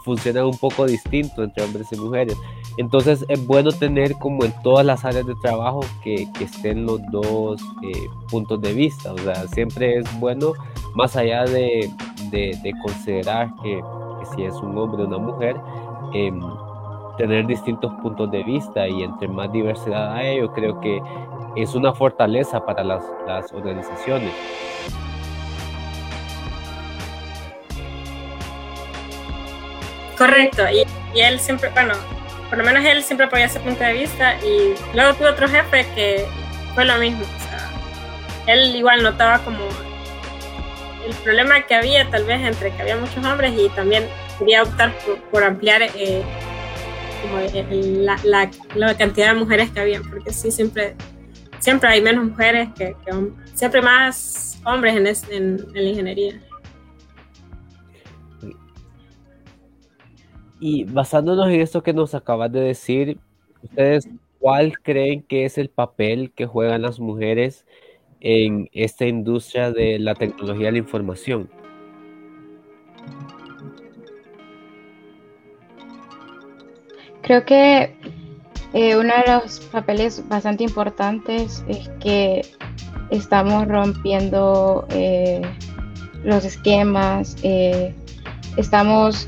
[0.03, 2.37] funcionan un poco distinto entre hombres y mujeres.
[2.77, 6.99] Entonces es bueno tener como en todas las áreas de trabajo que, que estén los
[7.11, 9.13] dos eh, puntos de vista.
[9.13, 10.53] O sea, siempre es bueno,
[10.93, 11.91] más allá de,
[12.29, 13.81] de, de considerar que,
[14.19, 15.55] que, si es un hombre o una mujer,
[16.13, 16.31] eh,
[17.17, 21.01] tener distintos puntos de vista y entre más diversidad hay, yo creo que
[21.55, 24.31] es una fortaleza para las, las organizaciones.
[30.21, 31.95] Correcto, y, él siempre, bueno,
[32.47, 35.87] por lo menos él siempre apoyó ese punto de vista y luego tuve otro jefe
[35.95, 36.27] que
[36.75, 37.23] fue lo mismo,
[38.45, 39.57] él igual notaba como
[41.07, 44.05] el problema que había tal vez entre que había muchos hombres y también
[44.37, 44.93] quería optar
[45.31, 46.21] por, ampliar eh,
[47.65, 50.95] la, cantidad de mujeres que había, porque sí, siempre,
[51.57, 53.11] siempre hay menos mujeres que, que
[53.55, 56.39] siempre más hombres en, es, en, en, la ingeniería.
[60.63, 63.17] Y basándonos en esto que nos acabas de decir,
[63.63, 67.65] ¿ustedes cuál creen que es el papel que juegan las mujeres
[68.19, 71.49] en esta industria de la tecnología de la información?
[77.23, 77.95] Creo que
[78.73, 82.45] eh, uno de los papeles bastante importantes es que
[83.09, 85.41] estamos rompiendo eh,
[86.23, 87.95] los esquemas, eh,
[88.57, 89.27] estamos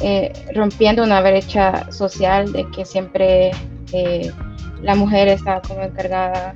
[0.00, 3.50] eh, rompiendo una brecha social de que siempre
[3.92, 4.32] eh,
[4.82, 6.54] la mujer está como encargada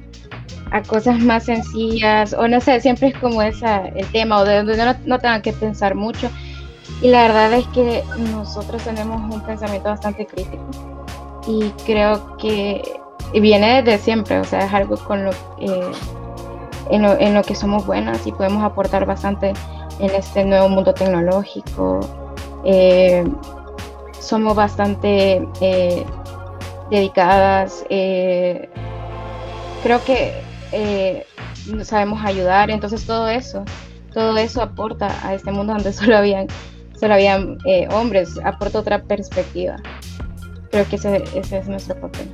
[0.72, 4.58] a cosas más sencillas, o no sé, siempre es como esa el tema, o de
[4.58, 6.30] donde no, no tengan que pensar mucho.
[7.02, 11.06] Y la verdad es que nosotros tenemos un pensamiento bastante crítico
[11.46, 12.82] y creo que
[13.32, 15.92] viene desde siempre, o sea, es algo con lo, eh,
[16.90, 19.54] en, lo, en lo que somos buenas y podemos aportar bastante
[19.98, 22.00] en este nuevo mundo tecnológico.
[22.64, 23.24] Eh,
[24.18, 26.04] somos bastante eh,
[26.90, 28.68] dedicadas, eh,
[29.82, 30.32] creo que
[30.72, 31.24] eh,
[31.82, 33.64] sabemos ayudar, entonces todo eso,
[34.12, 36.46] todo eso aporta a este mundo donde solo habían
[36.98, 39.76] solo habían eh, hombres, aporta otra perspectiva.
[40.70, 42.28] Creo que ese, ese es nuestro papel.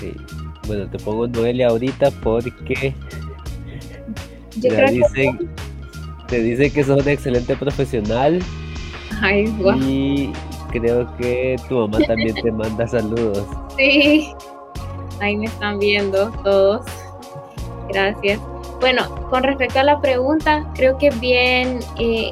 [0.00, 0.12] Sí.
[0.66, 2.92] Bueno, te pongo Noelia ahorita porque
[4.56, 5.46] Yo te creo dicen, que
[6.26, 8.40] te dicen que sos una excelente profesional
[9.20, 9.54] Ay,
[9.86, 10.32] y
[10.70, 13.46] creo que tu mamá también te manda saludos.
[13.76, 14.32] Sí,
[15.20, 16.86] ahí me están viendo todos.
[17.88, 18.40] Gracias.
[18.80, 22.30] Bueno, con respecto a la pregunta, creo que bien, eh,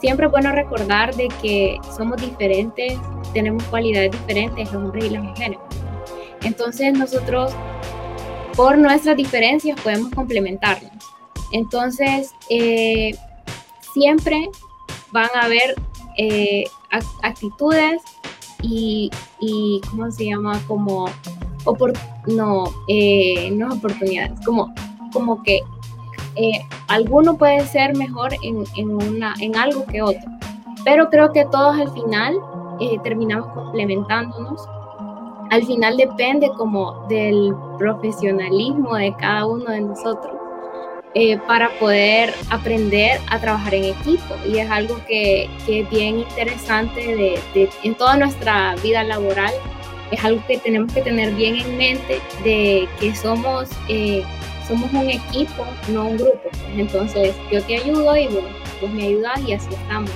[0.00, 2.98] siempre es bueno recordar de que somos diferentes,
[3.32, 5.58] tenemos cualidades diferentes los hombres y las mujeres.
[6.42, 7.52] Entonces nosotros,
[8.56, 10.90] por nuestras diferencias, podemos complementarnos.
[11.52, 13.14] Entonces, eh,
[13.94, 14.48] siempre
[15.12, 15.74] van a haber
[16.16, 18.02] eh, ac- actitudes
[18.62, 20.60] y, y, ¿cómo se llama?
[20.66, 21.06] Como,
[22.26, 24.72] no, eh, no oportunidades, como,
[25.12, 25.60] como que
[26.36, 26.52] eh,
[26.88, 30.22] alguno puede ser mejor en, en, una, en algo que otro,
[30.84, 32.36] pero creo que todos al final
[32.80, 34.66] eh, terminamos complementándonos.
[35.50, 40.32] Al final depende como del profesionalismo de cada uno de nosotros
[41.14, 44.34] eh, para poder aprender a trabajar en equipo.
[44.46, 47.00] Y es algo que, que es bien interesante
[47.54, 49.52] de, en toda nuestra vida laboral.
[50.10, 54.22] Es algo que tenemos que tener bien en mente de que somos, eh,
[54.66, 56.50] somos un equipo, no un grupo.
[56.76, 58.48] Entonces yo te ayudo y bueno,
[58.80, 60.10] vos me ayudas y así estamos.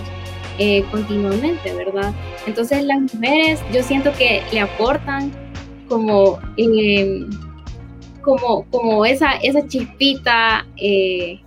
[0.58, 2.14] Eh, continuamente, ¿verdad?
[2.46, 5.30] Entonces las mujeres yo siento que le aportan
[5.86, 6.38] como
[8.26, 11.40] como, como esa, esa chispita, eh,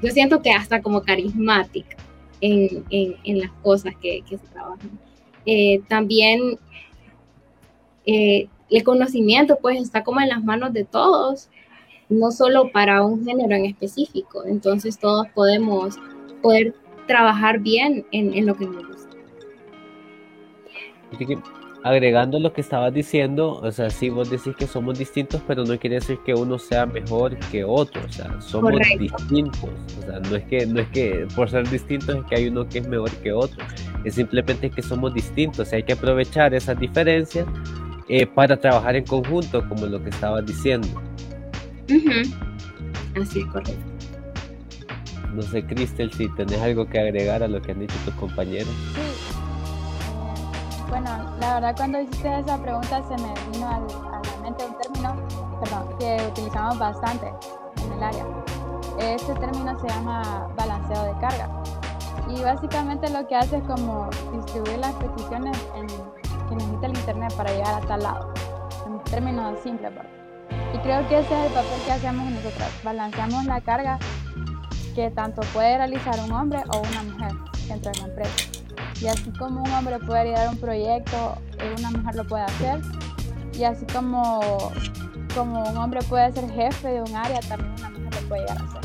[0.00, 1.96] yo siento que hasta como carismática
[2.40, 5.00] en, en, en las cosas que, que, se trabajan.
[5.46, 6.60] Eh, también
[8.06, 11.50] eh, el conocimiento pues está como en las manos de todos,
[12.08, 14.44] no solo para un género en específico.
[14.46, 15.96] Entonces todos podemos
[16.40, 16.72] poder
[17.08, 19.16] trabajar bien en, en lo que nos gusta
[21.84, 25.78] agregando lo que estabas diciendo, o sea, sí vos decís que somos distintos, pero no
[25.78, 30.36] quiere decir que uno sea mejor que otro, o sea, somos distintos, o sea, no
[30.36, 33.10] es que no es que por ser distintos es que hay uno que es mejor
[33.10, 33.64] que otro,
[34.04, 37.46] es simplemente que somos distintos, y hay que aprovechar esas diferencias
[38.08, 40.88] eh, para trabajar en conjunto, como lo que estabas diciendo.
[43.20, 43.92] Así es correcto.
[45.34, 48.68] No sé, Cristel, si tenés algo que agregar a lo que han dicho tus compañeros.
[50.92, 51.08] Bueno,
[51.40, 55.16] la verdad cuando hiciste esa pregunta se me vino a la mente un término
[55.98, 57.32] que utilizamos bastante
[57.82, 58.26] en el área.
[58.98, 61.48] Este término se llama balanceo de carga.
[62.28, 65.56] Y básicamente lo que hace es como distribuir las peticiones
[66.50, 68.34] que necesita el Internet para llegar a tal lado.
[68.86, 69.92] En términos simples.
[70.74, 72.68] Y creo que ese es el papel que hacemos nosotros.
[72.84, 73.98] Balanceamos la carga
[74.94, 77.32] que tanto puede realizar un hombre o una mujer
[77.66, 78.61] dentro de la empresa.
[79.00, 82.80] Y así como un hombre puede liderar un proyecto, eh, una mujer lo puede hacer.
[83.54, 84.40] Y así como,
[85.34, 88.58] como un hombre puede ser jefe de un área, también una mujer lo puede llegar
[88.58, 88.80] a hacer.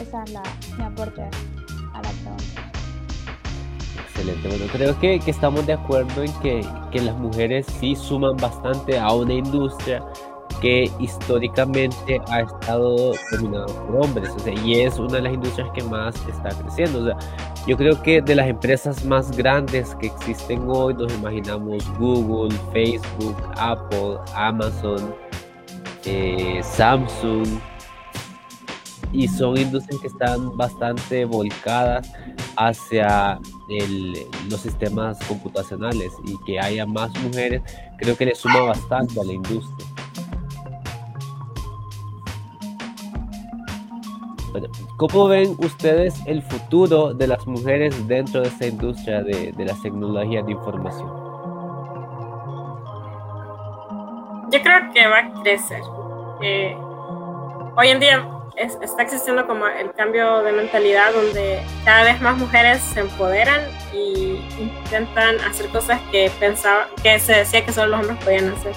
[0.00, 0.42] Esa es la,
[0.76, 2.72] mi aporte a la pregunta.
[4.06, 8.36] Excelente, bueno, creo que, que estamos de acuerdo en que, que las mujeres sí suman
[8.36, 10.02] bastante a una industria
[10.60, 14.30] que históricamente ha estado dominado por hombres,
[14.64, 17.00] y es una de las industrias que más está creciendo.
[17.00, 17.16] O sea,
[17.66, 23.36] yo creo que de las empresas más grandes que existen hoy, nos imaginamos Google, Facebook,
[23.56, 25.14] Apple, Amazon,
[26.04, 27.46] eh, Samsung,
[29.12, 32.12] y son industrias que están bastante volcadas
[32.56, 33.40] hacia
[34.48, 37.62] los sistemas computacionales y que haya más mujeres,
[37.98, 39.86] creo que le suma bastante a la industria.
[44.96, 49.80] ¿Cómo ven ustedes el futuro de las mujeres dentro de esta industria de, de las
[49.82, 51.08] tecnologías de información?
[54.50, 55.80] Yo creo que va a crecer.
[56.42, 56.76] Eh,
[57.76, 62.80] hoy en día está existiendo como el cambio de mentalidad donde cada vez más mujeres
[62.80, 63.60] se empoderan
[63.94, 68.72] y intentan hacer cosas que pensaba que se decía que solo los hombres podían hacer.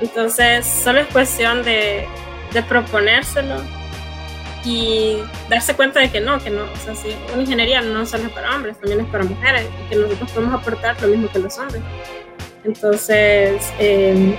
[0.00, 2.06] Entonces, solo es cuestión de,
[2.52, 3.56] de proponérselo
[4.64, 5.18] y
[5.48, 8.32] darse cuenta de que no, que no, o sea, si una ingeniería no solo es
[8.32, 11.58] para hombres, también es para mujeres y que nosotros podemos aportar lo mismo que los
[11.58, 11.82] hombres.
[12.64, 14.36] Entonces, eh,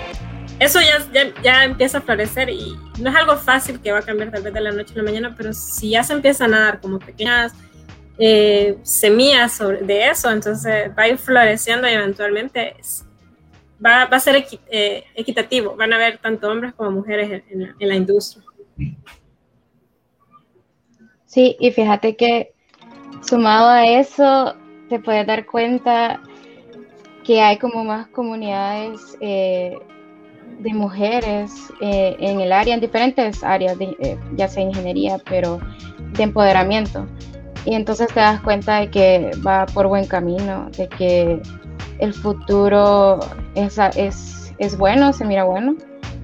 [0.59, 4.29] eso ya, ya, empieza a florecer y no es algo fácil que va a cambiar
[4.29, 6.79] tal vez de la noche a la mañana, pero si ya se empiezan a dar
[6.79, 7.53] como pequeñas
[8.19, 12.75] eh, semillas sobre, de eso, entonces va a ir floreciendo y eventualmente
[13.83, 17.89] va, va, a ser eh, equitativo, van a haber tanto hombres como mujeres en, en
[17.89, 18.43] la industria.
[21.31, 22.51] Sí, y fíjate que
[23.21, 24.53] sumado a eso,
[24.89, 26.19] te puedes dar cuenta
[27.23, 29.77] que hay como más comunidades eh,
[30.59, 35.61] de mujeres eh, en el área, en diferentes áreas, de, eh, ya sea ingeniería, pero
[36.17, 37.07] de empoderamiento.
[37.63, 41.41] Y entonces te das cuenta de que va por buen camino, de que
[41.99, 43.19] el futuro
[43.55, 45.77] es, es, es bueno, se mira bueno,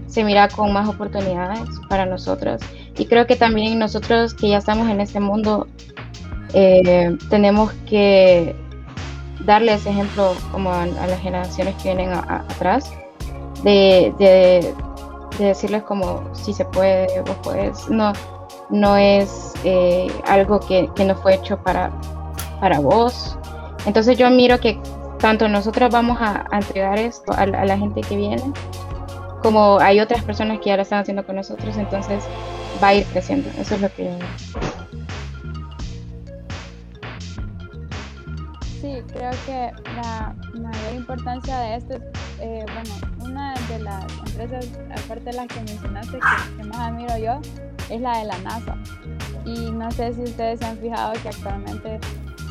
[0.08, 2.60] se mira con más oportunidades para nosotros
[2.98, 5.68] y creo que también nosotros que ya estamos en este mundo,
[6.54, 8.56] eh, tenemos que
[9.46, 12.92] darle ese ejemplo como a, las generaciones que vienen atrás,
[13.64, 14.74] de, de,
[15.40, 17.88] decirles como si se puede, vos puedes.
[17.90, 18.14] No,
[18.70, 21.92] no es eh, algo que, que, no fue hecho para,
[22.60, 23.38] para vos.
[23.86, 24.80] Entonces yo miro que
[25.20, 28.44] tanto nosotros vamos a, entregar esto a, a, la gente que viene,
[29.44, 32.24] como hay otras personas que ya lo están haciendo con nosotros, entonces
[32.78, 33.50] va a ir creciendo.
[33.60, 34.18] Eso es lo que yo
[38.82, 41.96] Sí, creo que la mayor importancia de esto,
[42.40, 46.20] eh, bueno, una de las empresas, aparte de las que mencionaste,
[46.58, 47.42] que, más admiro yo,
[47.90, 48.78] es la de la NASA.
[49.46, 52.00] Y no sé si ustedes se han fijado que actualmente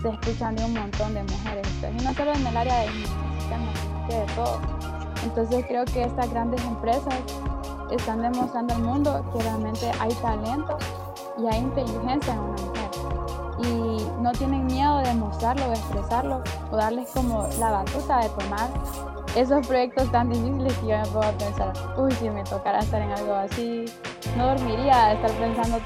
[0.03, 3.78] se escuchan de un montón de mujeres, y no solo en el área de sistemas,
[3.78, 4.95] sino que de todo.
[5.27, 7.14] Entonces creo que estas grandes empresas
[7.91, 10.79] están demostrando al mundo que realmente hay talento
[11.37, 12.91] y hay inteligencia en una mujer.
[13.59, 18.70] Y no tienen miedo de mostrarlo, de expresarlo o darles como la batuta de tomar
[19.35, 23.11] esos proyectos tan difíciles que yo me puedo pensar, uy, si me tocara estar en
[23.11, 23.85] algo así,
[24.37, 25.79] no dormiría, estar pensando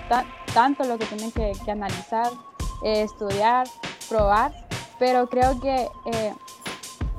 [0.53, 2.31] tanto lo que tienen que, analizar,
[2.85, 3.67] eh, estudiar,
[4.09, 4.53] probar,
[4.99, 6.35] pero creo que eh,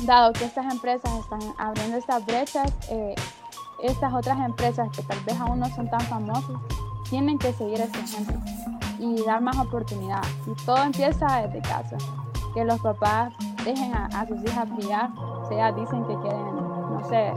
[0.06, 3.16] dado que estas empresas están abriendo estas brechas, eh,
[3.82, 6.60] estas otras empresas que tal vez aún no son tan famosas,
[7.10, 8.40] tienen que seguir ese ejemplo
[9.00, 10.22] y dar más oportunidad.
[10.46, 11.98] Y todo empieza desde casa,
[12.54, 13.34] que los papás
[13.66, 17.34] dejen a, sus hijas brillar, o sea, dicen que quieren, no sé,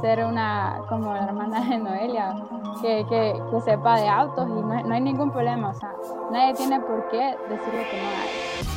[0.00, 2.36] ser una, como la hermana de Noelia,
[2.82, 5.92] que, que, que sepa de autos y no, no, hay ningún problema, o sea,
[6.30, 8.75] nadie tiene por qué decirle que no hay.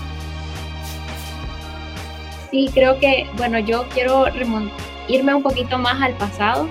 [2.51, 4.25] Sí, creo que, bueno, yo quiero
[5.07, 6.67] irme un poquito más al pasado.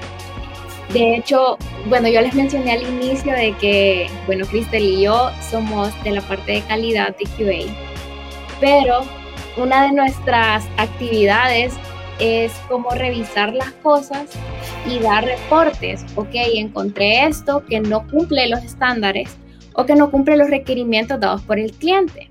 [0.92, 1.58] De hecho,
[1.88, 6.22] bueno, yo les mencioné al inicio de que, bueno, Cristel y yo somos de la
[6.22, 7.72] parte de calidad de QA,
[8.58, 9.02] pero
[9.58, 11.74] una de nuestras actividades
[12.18, 14.26] es como revisar las cosas
[14.86, 16.04] y dar reportes.
[16.16, 19.36] Ok, encontré esto que no cumple los estándares
[19.74, 22.30] o que no cumple los requerimientos dados por el cliente.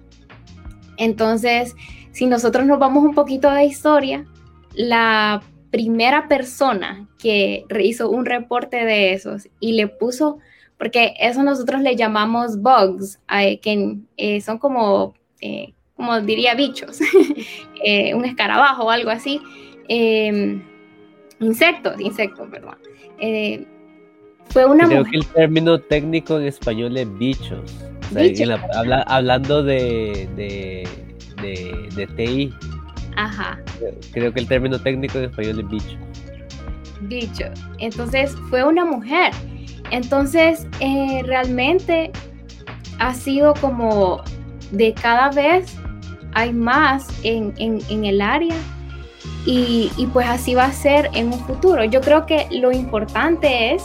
[0.98, 1.76] Entonces,
[2.18, 4.26] si nosotros nos vamos un poquito de historia,
[4.74, 5.40] la
[5.70, 10.40] primera persona que hizo un reporte de esos y le puso,
[10.80, 13.20] porque eso nosotros le llamamos bugs,
[13.62, 17.02] que eh, son como, eh, como diría bichos,
[17.84, 19.40] eh, un escarabajo o algo así,
[19.88, 20.64] em,
[21.40, 22.78] insectos, insectos, perdón.
[24.50, 27.76] fue una Creo que el término técnico en español es bichos.
[29.06, 31.07] hablando de de,
[31.42, 32.54] de TI.
[33.18, 33.60] Ajá.
[34.12, 35.98] Creo que el término técnico en español es bicho.
[37.02, 37.46] Bicho.
[37.80, 39.32] Entonces fue una mujer.
[39.92, 42.12] Entonces eh, realmente
[43.00, 44.22] ha sido como
[44.72, 45.76] de cada vez
[46.34, 48.56] hay más en, en, el área
[49.46, 51.84] y, y, pues así va a ser en un futuro.
[51.86, 53.84] Yo creo que lo importante es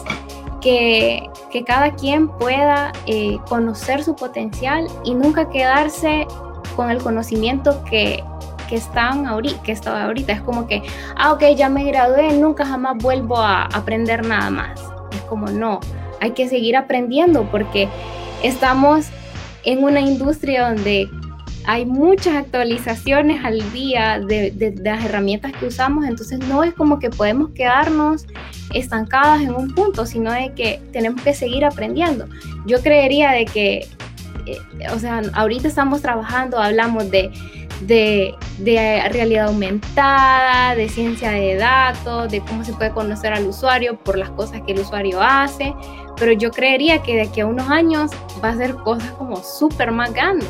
[0.61, 6.27] que, que cada quien pueda eh, conocer su potencial y nunca quedarse
[6.73, 8.23] con el conocimiento que,
[8.69, 10.33] que están ahorita, que estaba ahorita.
[10.33, 10.83] Es como que,
[11.17, 14.81] ah, ok, ya me gradué, nunca jamás vuelvo a aprender nada más.
[15.13, 15.81] Es como, no,
[16.21, 17.89] hay que seguir aprendiendo porque
[18.43, 19.07] estamos
[19.65, 21.09] en una industria donde
[21.65, 26.99] hay muchas actualizaciones al día de, de, las herramientas que usamos, entonces no es como
[26.99, 28.27] que podemos quedarnos
[28.75, 32.27] estancadas en un punto, sino de que tenemos que seguir aprendiendo.
[32.67, 33.87] Yo creería de que
[34.47, 34.61] eh,
[34.93, 37.31] o sea, ahorita estamos trabajando, hablamos de,
[37.87, 44.19] de, realidad aumentada, de ciencia de datos, de cómo se puede conocer al usuario por
[44.19, 45.75] las cosas que el usuario hace,
[46.17, 48.11] pero yo creería que de aquí a unos años
[48.43, 50.49] va a ser cosas como súper más grandes.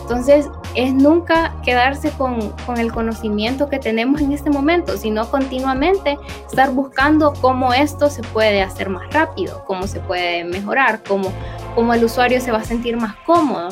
[0.00, 6.18] Entonces, es nunca quedarse con, con, el conocimiento que tenemos en este momento, sino continuamente
[6.46, 11.32] estar buscando cómo esto se puede hacer más rápido, cómo se puede mejorar, cómo,
[11.74, 13.68] cómo el usuario se va a sentir más cómodo,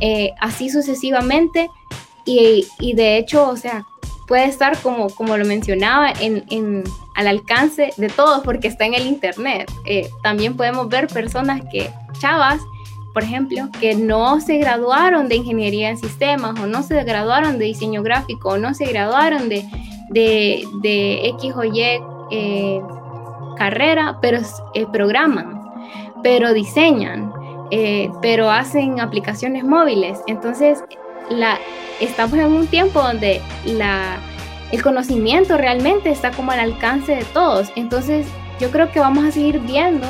[0.00, 1.70] eh, así sucesivamente.
[2.24, 3.86] Y, y, de hecho, o sea,
[4.26, 6.84] puede estar como, como lo mencionaba, en, en,
[7.14, 9.72] al alcance de todos porque está en el Internet.
[9.86, 11.90] Eh, también podemos ver personas que,
[12.20, 12.60] chavas,
[13.14, 17.64] por ejemplo, que no se graduaron de ingeniería en sistemas o no se graduaron de
[17.64, 19.64] diseño gráfico o no se graduaron de,
[20.10, 21.80] de, de X o Y
[22.30, 22.80] eh,
[23.56, 24.40] carrera, pero
[24.92, 25.60] programan,
[26.22, 27.32] pero diseñan,
[27.70, 30.20] eh, pero hacen aplicaciones móviles.
[30.26, 30.82] Entonces,
[31.30, 31.58] la,
[32.00, 34.18] estamos en un tiempo donde la,
[34.72, 37.70] el conocimiento realmente está como al alcance de todos.
[37.76, 38.26] Entonces,
[38.60, 40.06] yo creo que vamos a seguir viendo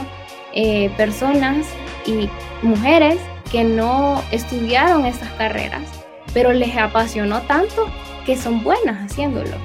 [0.96, 1.66] personas
[2.04, 2.28] y
[2.62, 3.18] mujeres
[3.50, 5.82] que no estudiaron estas carreras,
[6.34, 7.88] pero les apasionó tanto
[8.26, 9.56] que son buenas haciéndolo.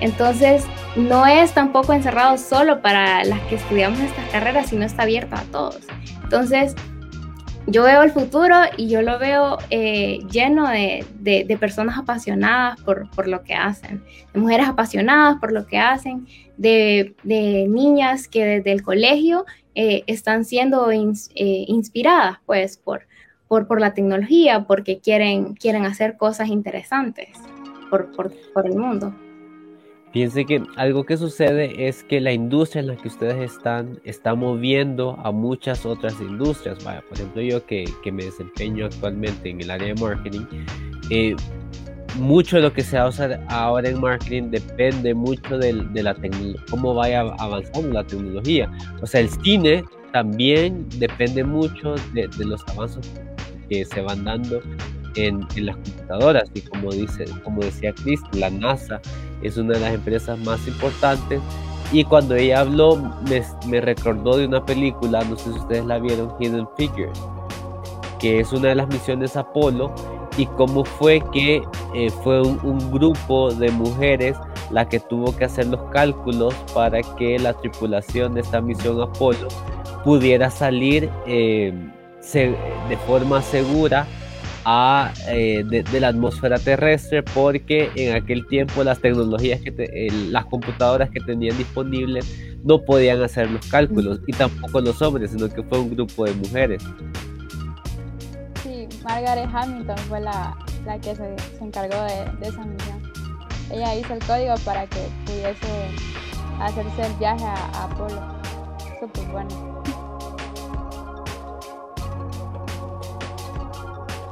[0.00, 0.64] Entonces,
[0.96, 5.42] no es tampoco encerrado solo para las que estudiamos estas carreras, sino está abierto a
[5.52, 5.78] todos.
[6.22, 6.74] Entonces,
[7.70, 13.10] yo veo el futuro y yo lo veo eh, lleno de, de, personas apasionadas por,
[13.10, 14.02] por, lo que hacen,
[14.32, 19.44] de mujeres apasionadas por lo que hacen, de, de niñas que desde el colegio
[19.74, 23.06] eh, están siendo eh, inspiradas pues por,
[23.48, 27.28] por, la tecnología, porque quieren, quieren hacer cosas interesantes
[27.90, 29.14] por, por el mundo.
[30.18, 34.34] Piense que algo que sucede es que la industria en la que ustedes están está
[34.34, 36.82] moviendo a muchas otras industrias.
[36.82, 40.44] Vaya, por ejemplo, yo que, que me desempeño actualmente en el área de marketing,
[41.10, 41.36] eh,
[42.16, 46.16] mucho de lo que se usa ahora en marketing depende mucho de, de la
[46.68, 48.68] cómo vaya avanzando la tecnología.
[49.00, 53.08] O sea, el cine también depende mucho de, de los avances
[53.68, 54.60] que se van dando
[55.16, 56.50] en, en, las computadoras.
[56.54, 59.00] Y como dice como decía Chris la NASA
[59.42, 61.40] es una de las empresas más importantes.
[61.90, 62.96] Y cuando ella habló
[63.28, 67.18] me, me recordó de una película no sé si ustedes la vieron Hidden Figures
[68.18, 69.94] que es una de las misiones Apolo
[70.36, 71.62] y cómo fue que
[71.94, 74.36] eh, fue un, grupo de mujeres
[74.70, 79.48] la que tuvo que hacer los cálculos para que la tripulación de esta misión Apolo
[80.04, 81.72] pudiera salir eh,
[82.32, 84.06] de forma segura
[84.64, 91.10] a, eh, de, la atmósfera terrestre porque en aquel tiempo las tecnologías que las computadoras
[91.10, 95.78] que tenían disponibles no podían hacer los cálculos y tampoco los hombres sino que fue
[95.78, 96.82] un grupo de mujeres.
[98.62, 103.02] Sí Margaret Hamilton fue la, la que se, encargó de, esa misión.
[103.70, 105.90] Ella hizo el código para que pudiese
[106.60, 108.22] hacerse el viaje a, a Apolo.
[109.00, 109.78] Súper bueno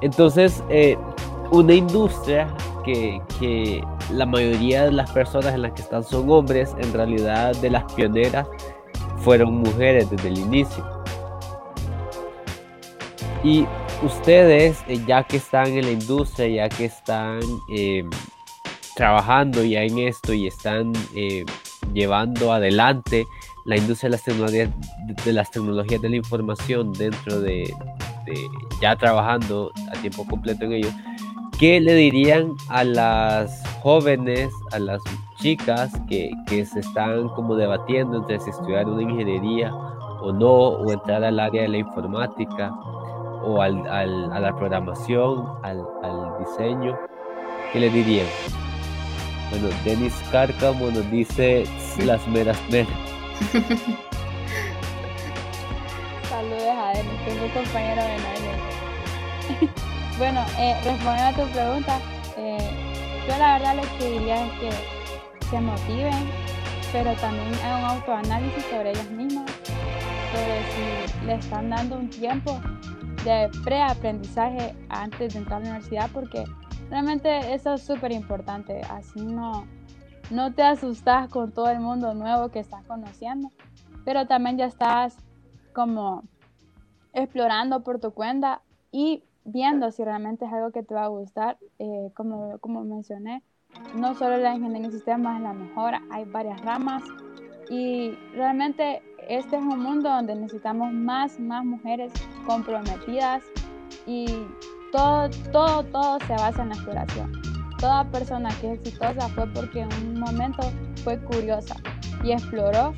[0.01, 0.97] Entonces, eh,
[1.51, 2.49] una industria
[2.85, 3.83] que,
[4.13, 7.93] la mayoría de las personas en las que están son hombres, en realidad de las
[7.95, 8.47] pioneras
[9.19, 10.85] fueron mujeres desde el inicio.
[13.43, 13.67] Y
[14.03, 17.41] ustedes, eh, ya que están en la industria, ya que están
[17.75, 18.05] eh,
[18.95, 20.93] trabajando ya en esto y están
[21.93, 23.27] llevando adelante
[23.65, 24.71] la industria de las tecnologías
[25.25, 27.75] de, las tecnologías de la información dentro de,
[28.81, 30.89] ya trabajando a tiempo completo en ello,
[31.59, 35.03] ¿qué le dirían a las jóvenes, a las
[35.37, 41.23] chicas que, se están como debatiendo entre si estudiar una ingeniería o no, o entrar
[41.25, 42.73] al área de la informática
[43.45, 45.85] o al, a la programación, al,
[46.39, 46.97] diseño?
[47.73, 48.27] ¿Qué le dirían?
[49.51, 51.65] Bueno, Denis Cárcamo nos dice
[52.05, 52.93] las meras meras.
[57.27, 58.57] tengo compañero de Noelia.
[60.19, 61.99] bueno, eh, respondiendo a tu pregunta,
[62.37, 62.71] eh,
[63.27, 66.31] yo la verdad lo que diría es que se motiven,
[66.93, 69.51] pero también hagan un autoanálisis sobre ellas mismas,
[70.33, 72.61] sobre si le están dando un tiempo
[73.25, 76.45] de preaprendizaje antes de entrar a la universidad, porque
[76.91, 79.67] realmente eso es súper importante, así no,
[80.31, 83.51] no te asustas con todo el mundo nuevo que estás conociendo,
[84.05, 85.17] pero también ya estás
[85.73, 86.23] como
[87.17, 88.61] explorando por tu cuenta
[88.93, 91.59] y viendo si realmente es algo que te va a gustar.
[91.79, 93.43] Eh, como, como mencioné,
[93.95, 97.03] no solo la ingeniería de sistemas es la mejor, hay varias ramas
[97.71, 102.13] y realmente este es un mundo donde necesitamos más, más mujeres
[102.47, 103.43] comprometidas
[104.07, 104.27] y
[104.93, 107.33] todo, todo, todo se basa en la exploración.
[107.79, 110.63] Toda persona que es exitosa fue porque en un momento
[111.03, 111.77] fue curiosa
[112.23, 112.95] y exploró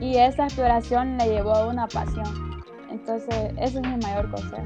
[0.00, 2.49] y esa exploración le llevó a una pasión.
[3.00, 4.62] Entonces, ese es mi mayor consejo.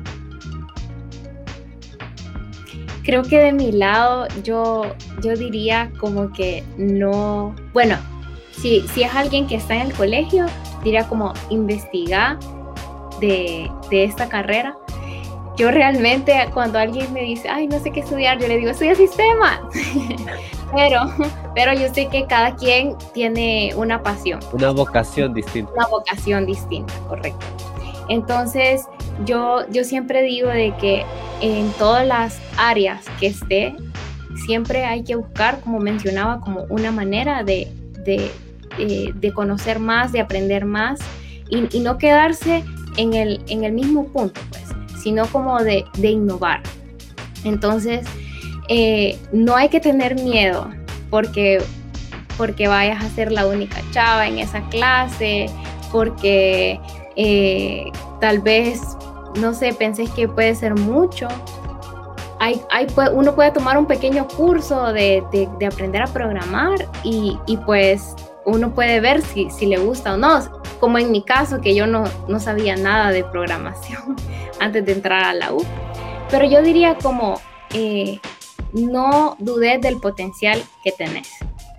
[3.05, 4.87] Creo que de mi lado yo,
[5.22, 7.97] yo diría como que no, bueno,
[8.51, 10.47] si, si es alguien que está en el colegio,
[10.82, 12.39] diría como investigar
[13.20, 14.74] de, de esta carrera.
[15.57, 18.95] Yo realmente cuando alguien me dice, ay, no sé qué estudiar, yo le digo, estudia
[18.95, 19.61] sistema.
[20.74, 21.01] pero,
[21.55, 24.41] pero yo sé que cada quien tiene una pasión.
[24.53, 25.70] Una vocación distinta.
[25.72, 27.47] Una vocación distinta, correcto.
[28.09, 28.83] Entonces,
[29.25, 31.05] yo, yo siempre digo de que
[31.41, 33.75] en todas las áreas que esté,
[34.47, 37.69] siempre hay que buscar, como mencionaba, como una manera de,
[38.05, 38.31] de,
[38.79, 41.01] eh, conocer más, de aprender más
[41.51, 42.65] y, no quedarse
[42.97, 44.65] en el, en el mismo punto, pues,
[45.01, 46.61] sino como de, innovar.
[47.45, 48.07] Entonces,
[48.69, 50.69] eh, no hay que tener miedo
[51.11, 51.63] porque,
[52.37, 55.47] porque vayas a ser la única chava en esa clase,
[55.93, 56.81] porque
[57.17, 57.91] eh,
[58.21, 58.81] tal vez,
[59.41, 61.29] no sé, pensé que puede ser mucho.
[62.41, 67.57] Hay, hay, uno puede tomar un pequeño curso de, de, aprender a programar y, y,
[67.59, 70.41] pues uno puede ver si, si, le gusta o no.
[70.81, 74.17] Como en mi caso, que yo no, no sabía nada de programación
[74.61, 75.65] antes de entrar a la U.
[76.31, 77.41] Pero yo diría como,
[77.73, 78.21] eh,
[78.73, 81.31] no dudes del potencial que tenés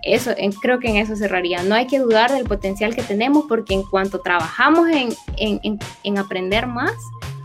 [0.06, 1.62] eso, creo que en eso cerraría.
[1.62, 6.94] No hay que dudar del potencial que tenemos porque en cuanto trabajamos en, aprender más,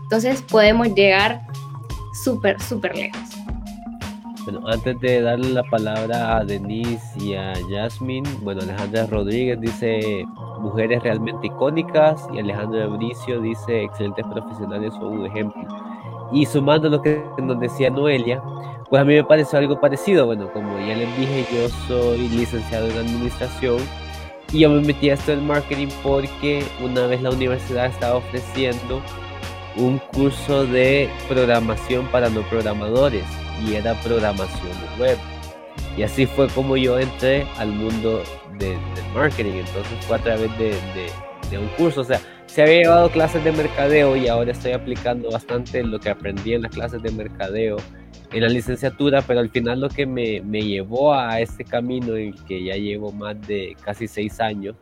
[0.02, 1.42] entonces podemos llegar
[2.24, 3.20] súper, súper lejos.
[4.44, 10.24] Bueno, antes de darle la palabra a Denise y a Jasmine, bueno, Alejandra Rodríguez dice
[10.58, 15.62] mujeres realmente icónicas y Alejandra Bricio dice excelentes profesionales son un ejemplo.
[16.32, 18.42] Y sumando lo que nos decía Noelia,
[18.88, 20.26] pues a mí me pareció algo parecido.
[20.26, 23.78] Bueno, como ya les dije, yo soy licenciado en administración
[24.52, 29.02] y yo me metí a esto en marketing porque una vez la universidad estaba ofreciendo
[29.76, 33.24] un curso de programación para no programadores
[33.66, 35.18] y era programación web.
[35.96, 38.22] Y así fue como yo entré al mundo
[38.58, 38.78] del
[39.14, 39.52] marketing.
[39.52, 40.74] Entonces fue a través de,
[41.50, 42.00] de, un curso.
[42.00, 42.20] O sea,
[42.52, 46.62] se había llevado clases de mercadeo y ahora estoy aplicando bastante lo que aprendí en
[46.62, 47.76] las clases de mercadeo
[48.32, 52.28] en la licenciatura, pero al final lo que me, me llevó a este camino en
[52.28, 54.76] el que ya llevo más de casi seis años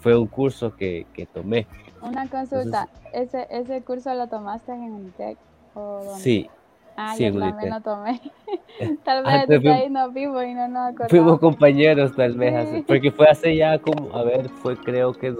[0.00, 1.66] fue un curso que, que tomé.
[2.00, 5.36] Una consulta, ¿Ese, ¿ese curso lo tomaste en Unitec?
[5.74, 6.20] ¿o dónde?
[6.22, 6.48] Sí,
[6.96, 8.20] Ah, sí, yo también lo tomé.
[9.04, 11.10] Tal vez Antes fui- ahí nos vimos y no nos acordamos.
[11.10, 12.84] fuimos compañeros tal vez, Sí.
[12.86, 15.30] porque fue hace ya como, a ver, fue creo que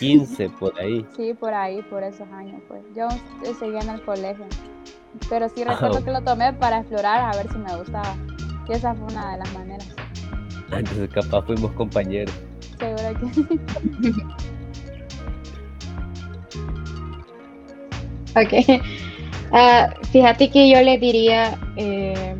[0.00, 1.04] 2015 por ahí.
[1.16, 2.82] Sí, por ahí, por esos años, pues.
[2.94, 3.08] Yo
[3.58, 4.46] seguía en el colegio.
[5.28, 8.14] Pero sí Ah, recuerdo que lo tomé para explorar a ver si me gustaba.
[8.68, 9.88] Y esa fue una de las maneras.
[10.70, 12.34] Entonces capaz fuimos compañeros.
[12.78, 13.48] Seguro que sí.
[18.36, 18.82] Ok.
[19.52, 22.36] Ah, fíjate que yo le diría eh,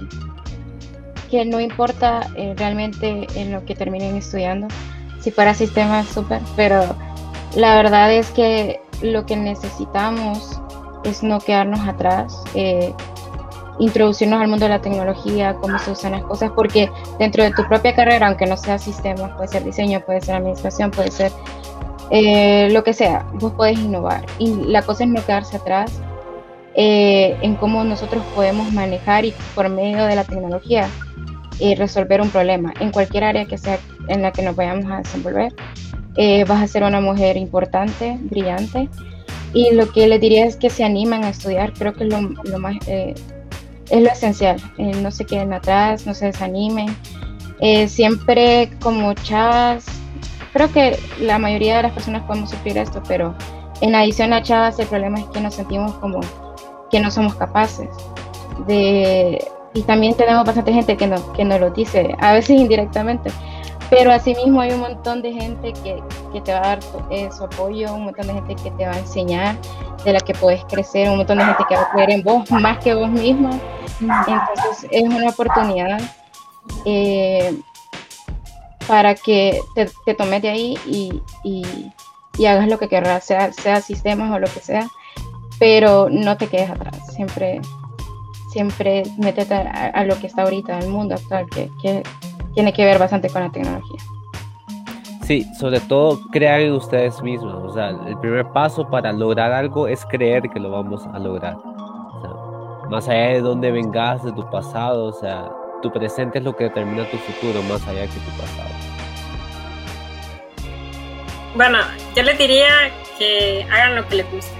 [1.30, 4.68] que no importa eh, realmente en lo que terminen estudiando,
[5.18, 6.96] si fuera sistema súper, pero
[7.56, 10.60] la verdad es que lo que necesitamos
[11.04, 12.92] es no quedarnos atrás, eh,
[13.78, 17.66] introducirnos al mundo de la tecnología, cómo se usan las cosas, porque dentro de tu
[17.68, 21.32] propia carrera, aunque no sea sistemas, puede ser diseño, puede ser administración, puede ser
[22.10, 24.24] eh, lo que sea, vos podés innovar.
[24.38, 26.00] Y la cosa es no quedarse atrás
[26.74, 30.88] eh, en cómo nosotros podemos manejar y por medio de la tecnología
[31.60, 33.78] eh, resolver un problema en cualquier área que sea
[34.08, 35.52] en la que nos vayamos a desenvolver.
[36.16, 38.88] Eh, vas a ser una mujer importante, brillante.
[39.52, 42.20] Y lo que les diría es que se animan a estudiar, creo que es lo,
[42.20, 43.14] lo más, eh,
[43.90, 44.60] es lo esencial.
[44.78, 46.94] Eh, no se queden atrás, no se desanimen.
[47.60, 49.86] Eh, siempre como chavas,
[50.52, 53.34] creo que la mayoría de las personas podemos sufrir esto, pero
[53.80, 56.20] en adición a chavas el problema es que nos sentimos como
[56.90, 57.88] que no somos capaces
[58.66, 59.44] de
[59.74, 63.30] y también tenemos bastante gente que, no, que nos lo dice, a veces indirectamente,
[63.90, 66.78] pero asimismo hay un montón de gente que, que te va a dar
[67.10, 69.56] eh, su apoyo, un montón de gente que te va a enseñar,
[70.04, 72.50] de la que puedes crecer, un montón de gente que va a creer en vos
[72.50, 73.58] más que vos misma.
[74.00, 76.00] Entonces es una oportunidad
[76.84, 77.58] eh,
[78.86, 81.92] para que te, te, tomes de ahí y, y,
[82.38, 84.88] y hagas lo que querrás, sea, sea sistemas o lo que sea,
[85.58, 87.60] pero no te quedes atrás, siempre,
[88.52, 92.02] siempre métete a, lo que está ahorita en el mundo actual, que, que
[92.58, 94.00] tiene que ver bastante con la tecnología.
[95.22, 97.54] Sí, sobre todo crean en ustedes mismos.
[97.62, 101.54] O sea, el primer paso para lograr algo es creer que lo vamos a lograr.
[101.54, 105.48] O sea, más allá de dónde vengas, de tu pasado, o sea,
[105.82, 108.70] tu presente es lo que determina tu futuro, más allá que tu pasado.
[111.54, 111.78] Bueno,
[112.16, 112.90] yo les diría
[113.20, 114.52] que hagan lo que les guste.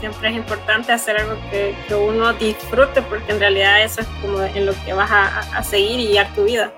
[0.00, 4.42] Siempre es importante hacer algo que, que uno disfrute, porque en realidad eso es como
[4.42, 6.72] en lo que vas a, a seguir y guiar tu vida.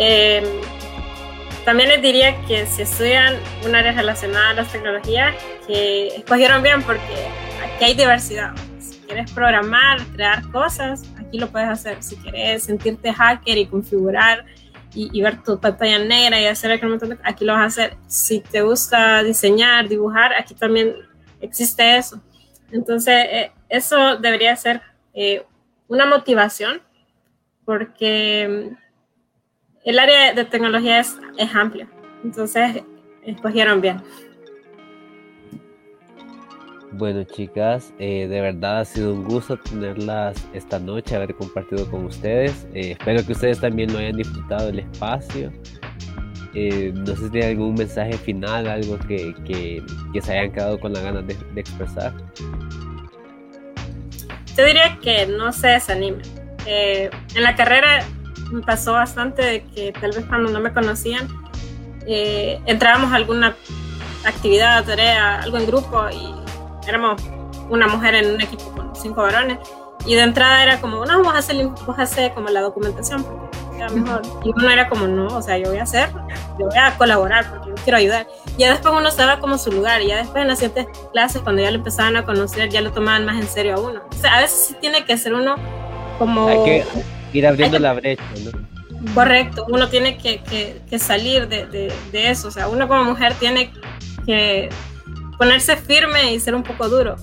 [0.00, 0.42] Eh,
[1.64, 3.36] también les diría que si estudian
[3.66, 5.34] un área relacionada a las tecnologías,
[5.66, 7.28] que escogieron bien porque
[7.62, 8.54] aquí hay diversidad.
[8.80, 12.02] Si quieres programar, crear cosas, aquí lo puedes hacer.
[12.02, 14.46] Si quieres sentirte hacker y configurar
[14.94, 17.66] y, y ver tu pantalla negra y hacer aquel montón de aquí lo vas a
[17.66, 17.96] hacer.
[18.06, 20.96] Si te gusta diseñar, dibujar, aquí también
[21.42, 22.20] existe eso.
[22.72, 24.80] Entonces, eh, eso debería ser
[25.12, 25.44] eh,
[25.88, 26.80] una motivación
[27.64, 28.72] porque
[29.84, 31.88] el área de tecnología es, es amplia,
[32.24, 32.82] entonces
[33.24, 34.02] escogieron bien.
[36.92, 42.04] Bueno, chicas, eh, de verdad ha sido un gusto tenerlas esta noche, haber compartido con
[42.06, 42.66] ustedes.
[42.74, 45.52] Eh, espero que ustedes también lo hayan disfrutado del espacio.
[46.52, 49.80] Eh, no sé si tienen algún mensaje final, algo que, que,
[50.12, 52.12] que se hayan quedado con la ganas de, de, expresar.
[54.56, 56.22] Yo diría que no se desanimen.
[56.66, 58.04] en la carrera
[58.50, 61.28] me pasó bastante de que tal vez cuando no me conocían,
[62.06, 63.56] eh, entrábamos a alguna
[64.24, 66.34] actividad, tarea, algo en grupo y
[66.88, 67.22] éramos
[67.68, 69.58] una mujer en un equipo con cinco varones
[70.06, 73.88] y de entrada era como, no, vos hacer, vos hacer como la documentación porque era
[73.90, 74.22] mejor.
[74.44, 76.08] Y uno era como, no, o sea, yo voy a hacer,
[76.58, 78.26] yo voy a colaborar porque yo quiero ayudar.
[78.56, 80.98] Y ya después uno se va como su lugar y ya después en las siguientes
[81.12, 84.00] clases, cuando ya lo empezaban a conocer, ya lo tomaban más en serio a uno.
[84.10, 85.56] O sea, a veces sí tiene que ser uno
[86.18, 86.48] como...
[86.48, 86.86] Hay que
[87.32, 89.14] ir abriendo que, la brecha, ¿no?
[89.14, 93.04] Correcto, uno tiene que, que, que salir de, de, de, eso, o sea, uno como
[93.04, 93.72] mujer tiene
[94.26, 94.68] que
[95.38, 97.16] ponerse firme y ser un poco duro.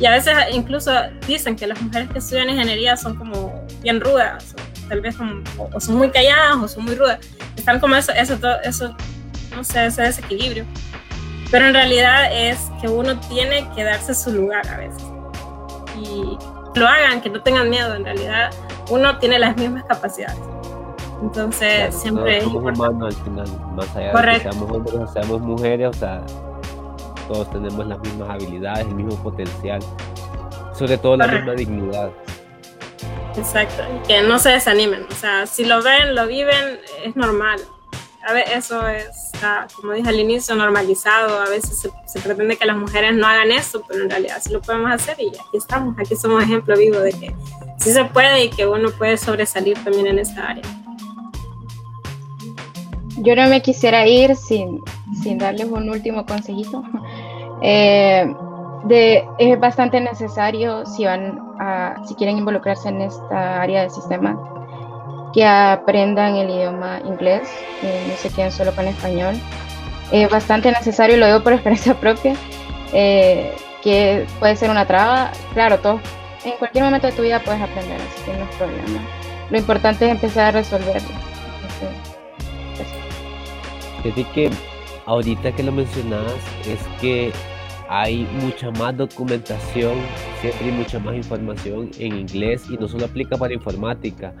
[0.00, 0.92] Y a veces incluso
[1.26, 5.42] dicen que las mujeres que estudian ingeniería son como bien rudas, o tal vez como,
[5.58, 7.18] o son muy calladas o son muy rudas.
[7.56, 8.96] Están como eso, eso, todo, eso,
[9.54, 10.64] no sé, ese desequilibrio.
[11.50, 15.02] Pero en realidad es que uno tiene que darse su lugar a veces.
[16.00, 18.50] Y lo hagan, que no tengan miedo, en realidad
[18.90, 20.38] uno tiene las mismas capacidades.
[21.22, 24.38] Entonces, claro, siempre somos es humanos al final, más allá Correcto.
[24.38, 26.22] de que seamos hombres o seamos mujeres, o sea,
[27.26, 29.80] todos tenemos las mismas habilidades, el mismo potencial,
[30.74, 32.10] sobre todo la misma dignidad.
[33.36, 37.60] Exacto, que no se desanimen, o sea, si lo ven, lo viven, es normal.
[38.28, 41.40] A ver, eso está, como dije al inicio, normalizado.
[41.40, 44.52] A veces se, se, pretende que las mujeres no hagan eso, pero en realidad sí
[44.52, 47.34] lo podemos hacer y aquí estamos, aquí somos ejemplo vivo de que
[47.78, 50.62] sí se puede y que uno puede sobresalir también en esta área.
[53.16, 54.82] Yo no me quisiera ir sin,
[55.22, 56.84] sin darles un último consejito.
[57.60, 58.24] Eh,
[58.84, 64.38] de, es bastante necesario si van a, si quieren involucrarse en esta área del sistema,
[65.38, 67.48] que aprendan el idioma inglés,
[67.80, 69.36] que no se queden solo con español.
[70.10, 72.34] Es bastante necesario, lo digo por experiencia propia,
[72.92, 75.30] eh, que puede ser una traba.
[75.54, 76.00] Claro, todo,
[76.44, 79.00] en cualquier momento de tu vida puedes aprender, así que no es problema.
[79.48, 81.08] Lo importante es empezar a resolverlo.
[84.02, 84.50] Fíjate que
[85.06, 86.32] ahorita que lo mencionas
[86.66, 87.30] es que
[87.88, 89.98] hay mucha más documentación,
[90.40, 94.34] siempre hay mucha más información en inglés y no solo aplica para informática.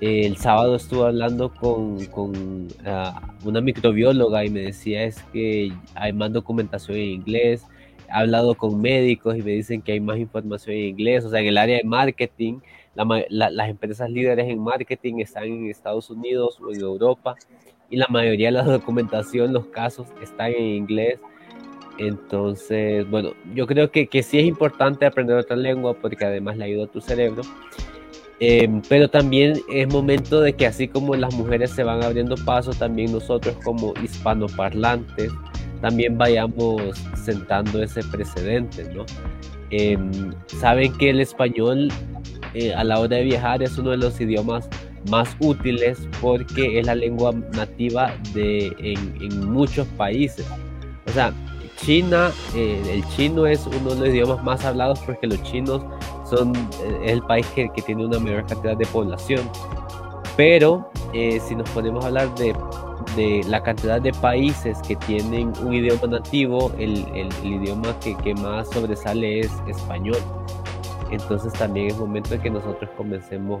[0.00, 6.12] El sábado estuve hablando con, con uh, una microbióloga y me decía es que hay
[6.14, 7.66] más documentación en inglés.
[8.08, 11.26] He hablado con médicos y me dicen que hay más información en inglés.
[11.26, 12.60] O sea, en el área de marketing,
[12.94, 17.36] la, la, las empresas líderes en marketing están en Estados Unidos o en Europa
[17.90, 21.18] y la mayoría de la documentación, los casos están en inglés.
[21.98, 26.64] Entonces, bueno, yo creo que, que sí es importante aprender otra lengua porque además le
[26.64, 27.42] ayuda a tu cerebro.
[28.40, 32.72] Eh, pero también es momento de que así como las mujeres se van abriendo paso,
[32.72, 35.30] también nosotros como hispanoparlantes
[35.82, 36.82] también vayamos
[37.14, 39.04] sentando ese precedente, ¿no?
[39.70, 39.98] Eh,
[40.46, 41.90] Saben que el español
[42.54, 44.68] eh, a la hora de viajar es uno de los idiomas
[45.10, 50.46] más útiles porque es la lengua nativa de, en, en muchos países.
[51.06, 51.32] O sea,
[51.76, 55.82] China, eh, el chino es uno de los idiomas más hablados porque los chinos
[56.32, 59.48] eh, es el país que, que, tiene una mayor cantidad de población.
[60.36, 62.54] Pero eh, si nos ponemos a hablar de,
[63.16, 68.16] de, la cantidad de países que tienen un idioma nativo, el, el, el idioma que,
[68.18, 70.18] que, más sobresale es español.
[71.10, 73.60] Entonces también es momento de que nosotros comencemos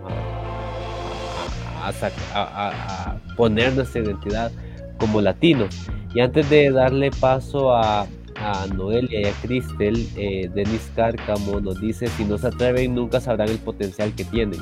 [1.84, 1.92] a, a,
[2.34, 4.52] a, a poner nuestra identidad
[4.98, 5.88] como latinos.
[6.14, 8.06] Y antes de darle paso a,
[8.40, 13.20] a Noelia y a Cristel, eh, Denis Cárcamo nos dice, si no se atreven nunca
[13.20, 14.60] sabrán el potencial que tienen.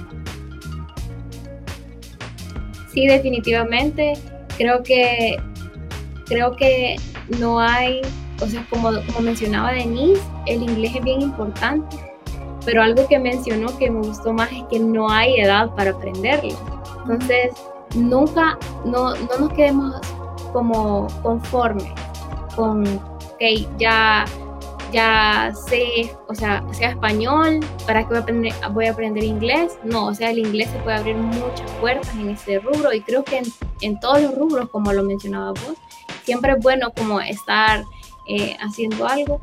[2.93, 4.14] Sí, definitivamente.
[4.57, 5.37] Creo que,
[6.26, 6.97] creo que
[7.39, 8.01] no hay,
[8.43, 11.97] o sea, como, mencionaba Denise, el inglés es bien importante,
[12.64, 16.59] pero algo que mencionó que me gustó más es que no hay edad para aprenderlo.
[17.03, 17.53] Entonces,
[17.95, 19.95] nunca, no, no nos quedemos
[20.53, 21.93] como conformes
[22.57, 22.85] con
[23.39, 24.24] que ya
[24.93, 29.78] ya sé, o sea, sea español, ¿para qué voy a, aprender, voy a aprender inglés?
[29.84, 33.24] No, o sea, el inglés se puede abrir muchas puertas en este rubro y creo
[33.24, 33.45] que en,
[33.82, 35.74] en todos los rubros, como lo mencionaba vos,
[36.24, 37.84] siempre es bueno como estar
[38.26, 39.41] eh, haciendo algo.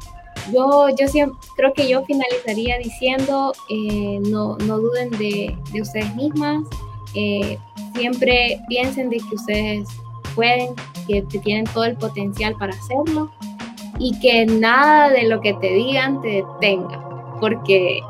[0.51, 6.13] Yo, yo siempre, creo que yo finalizaría diciendo, eh, no, no duden de, de ustedes
[6.15, 6.63] mismas,
[7.13, 7.57] eh,
[7.95, 9.87] siempre piensen de que ustedes
[10.35, 10.75] pueden,
[11.07, 13.31] que, que tienen todo el potencial para hacerlo
[13.97, 17.01] y que nada de lo que te digan te detenga,
[17.39, 18.01] porque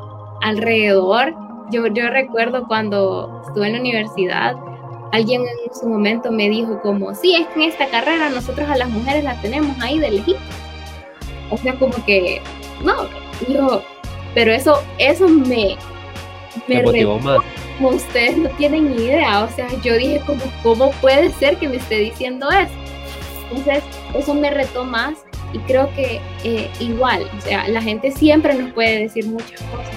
[0.42, 1.34] alrededor,
[1.70, 4.56] yo, yo recuerdo cuando estuve en la universidad,
[5.12, 8.76] alguien en su momento me dijo como, sí, es que en esta carrera nosotros a
[8.76, 10.40] las mujeres las tenemos ahí de lejito.
[11.50, 12.40] O sea, como que,
[12.82, 12.94] no,
[13.46, 13.82] digo,
[14.34, 15.76] pero eso, eso me,
[16.66, 17.38] me motivó más.
[17.78, 21.68] Como ustedes no tienen ni idea, o sea, yo dije como, ¿cómo puede ser que
[21.68, 22.72] me esté diciendo eso?
[23.50, 23.84] Entonces,
[24.14, 25.25] eso me retó más
[25.56, 29.94] y creo que eh, igual, o sea, la gente siempre nos puede decir muchas cosas.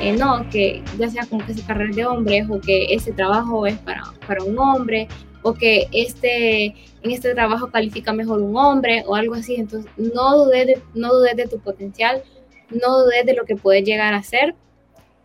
[0.00, 3.66] Eh, no, que ya sea como que esa carrera de hombres o que ese trabajo
[3.66, 5.06] es para, para un hombre
[5.42, 9.54] o que este, en este trabajo califica mejor un hombre o algo así.
[9.54, 12.24] Entonces, no dudes de, no dudes de tu potencial,
[12.70, 14.56] no dudes de lo que puedes llegar a ser.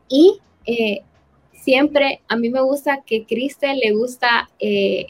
[0.10, 1.02] Y eh,
[1.54, 5.08] siempre, a mí me gusta que Cristel le gusta eh,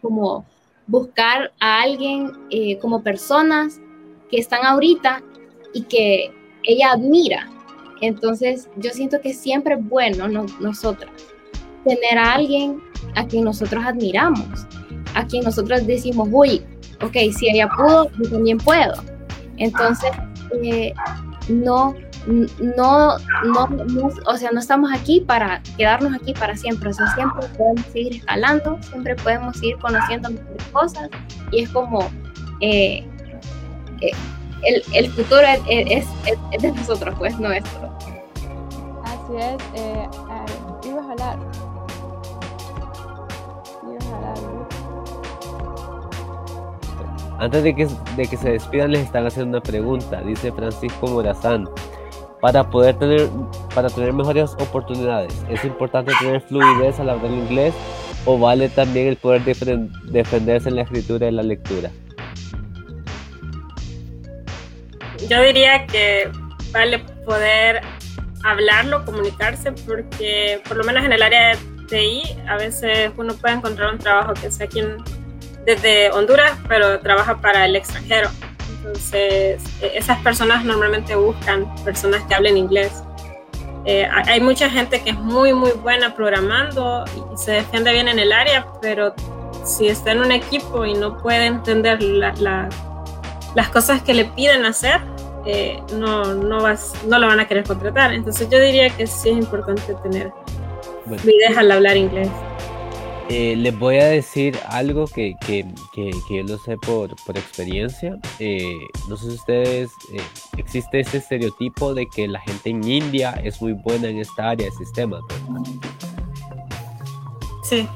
[0.00, 0.46] como
[0.92, 3.80] buscar a alguien eh, como personas
[4.30, 5.22] que están ahorita
[5.72, 6.30] y que
[6.64, 7.48] ella admira.
[8.02, 11.10] Entonces, yo siento que siempre es bueno no, nosotras
[11.86, 12.82] tener a alguien
[13.16, 14.66] a quien nosotros admiramos,
[15.14, 16.62] a quien nosotros decimos, uy,
[17.02, 18.92] ok, si ella pudo, yo también puedo.
[19.56, 20.10] Entonces,
[20.62, 20.92] eh,
[21.48, 21.94] no,
[22.26, 27.12] no, no, no, o sea, no estamos aquí para quedarnos aquí para siempre, o sea,
[27.14, 31.10] siempre podemos seguir escalando, siempre podemos seguir conociendo mejores cosas
[31.50, 32.10] y es como,
[32.60, 33.06] eh,
[34.00, 34.12] eh,
[34.62, 37.98] el, el futuro es, es, de nosotros, pues nuestro.
[39.04, 40.08] Así es, eh,
[40.84, 41.38] ibas a hablar.
[43.82, 44.62] Ibas a hablar.
[47.38, 50.20] Antes de que, de que se despidan, les están haciendo una pregunta.
[50.20, 51.68] Dice Francisco Morazán.
[52.42, 53.28] Para poder tener,
[53.72, 57.72] para tener mejores oportunidades, ¿es importante tener fluidez al hablar inglés
[58.24, 61.92] o vale también el poder defenderse en la escritura y la lectura?
[65.28, 66.32] Yo diría que
[66.72, 67.80] vale poder
[68.42, 73.54] hablarlo, comunicarse, porque por lo menos en el área de TI a veces uno puede
[73.54, 74.82] encontrar un trabajo que sea aquí
[75.64, 78.30] desde Honduras, pero trabaja para el extranjero.
[78.84, 83.02] Entonces, e, esas personas normalmente buscan personas que hablen inglés.
[83.84, 88.18] Eh, hay mucha gente que es muy, muy buena programando y se defiende bien en
[88.18, 89.12] el área, pero
[89.64, 95.00] si está en un equipo y no puede entender las cosas que le piden hacer,
[95.46, 98.12] eh, no, no, vas, no lo van a querer contratar.
[98.12, 100.32] Entonces yo diría que sí es importante tener
[101.06, 101.22] bueno.
[101.56, 102.28] al hablar inglés.
[103.34, 108.18] Eh, les voy a decir algo que, que, que, yo lo sé por, por experiencia.
[108.38, 108.76] Eh,
[109.08, 110.20] no sé si ustedes, eh,
[110.58, 114.66] existe ese estereotipo de que la gente en India es muy buena en esta área
[114.66, 115.22] de sistemas,
[117.62, 117.88] Sí.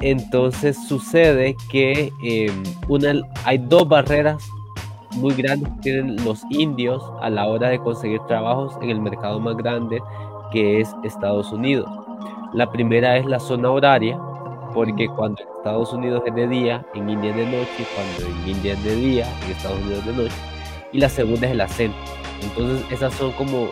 [0.00, 3.12] Entonces sucede que em, una,
[3.44, 4.42] hay dos barreras
[5.10, 9.38] muy grandes que tienen los indios a la hora de conseguir trabajos en el mercado
[9.40, 10.00] más grande
[10.52, 12.01] que es Estados Unidos.
[12.54, 14.18] La primera es la zona horaria,
[14.74, 18.74] porque cuando Estados Unidos es de día, en India es de noche, cuando en India
[18.74, 20.34] es de día, en Estados Unidos es de noche.
[20.92, 21.96] Y la segunda es el acento.
[22.42, 23.70] Entonces esas son como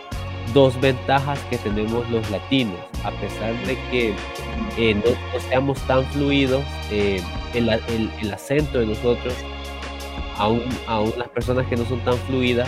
[0.55, 4.15] dos ventajas que tenemos los latinos, a pesar de que
[4.77, 7.21] eh, no, seamos tan fluidos, eh,
[7.53, 7.69] el,
[8.33, 9.35] acento de nosotros,
[10.37, 12.67] aún, aún las personas que no son tan fluidas,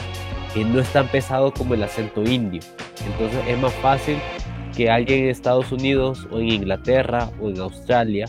[0.53, 2.61] eh, no es tan pesado como el acento indio.
[3.03, 4.19] Entonces es más fácil
[4.75, 8.25] que alguien en Estados Unidos o en Inglaterra o en Australia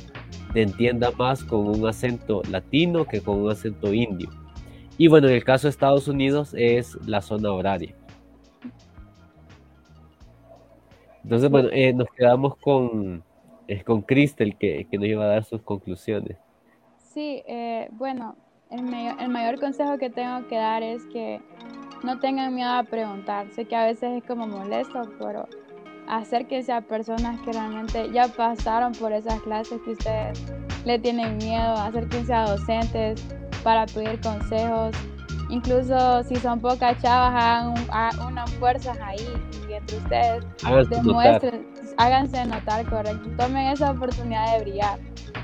[0.53, 4.31] te entienda más con un acento latino que con un acento indio.
[4.97, 7.95] Y bueno, en el caso de Estados Unidos es la zona horaria.
[11.25, 13.25] Entonces, bueno, eh, nos quedamos con,
[13.67, 16.37] eh, con que, que, nos iba a dar sus conclusiones.
[16.99, 18.37] Sí, eh, bueno,
[18.71, 21.41] el el mayor consejo que tengo que dar es que
[22.05, 23.51] no tengan miedo a preguntar.
[23.53, 25.49] Sé que a veces es como molesto, pero
[26.09, 30.43] acérquense a personas que realmente ya pasaron por esas clases que ustedes
[30.85, 33.23] le tienen miedo, acérquense a docentes
[33.63, 34.95] para pedir consejos.
[35.51, 37.35] Incluso si son pocas chavas,
[37.91, 39.29] hagan unas fuerzas ahí
[39.69, 40.45] y entre ustedes
[40.89, 44.99] demuestren, háganse notar correcto, tomen esa oportunidad de brillar.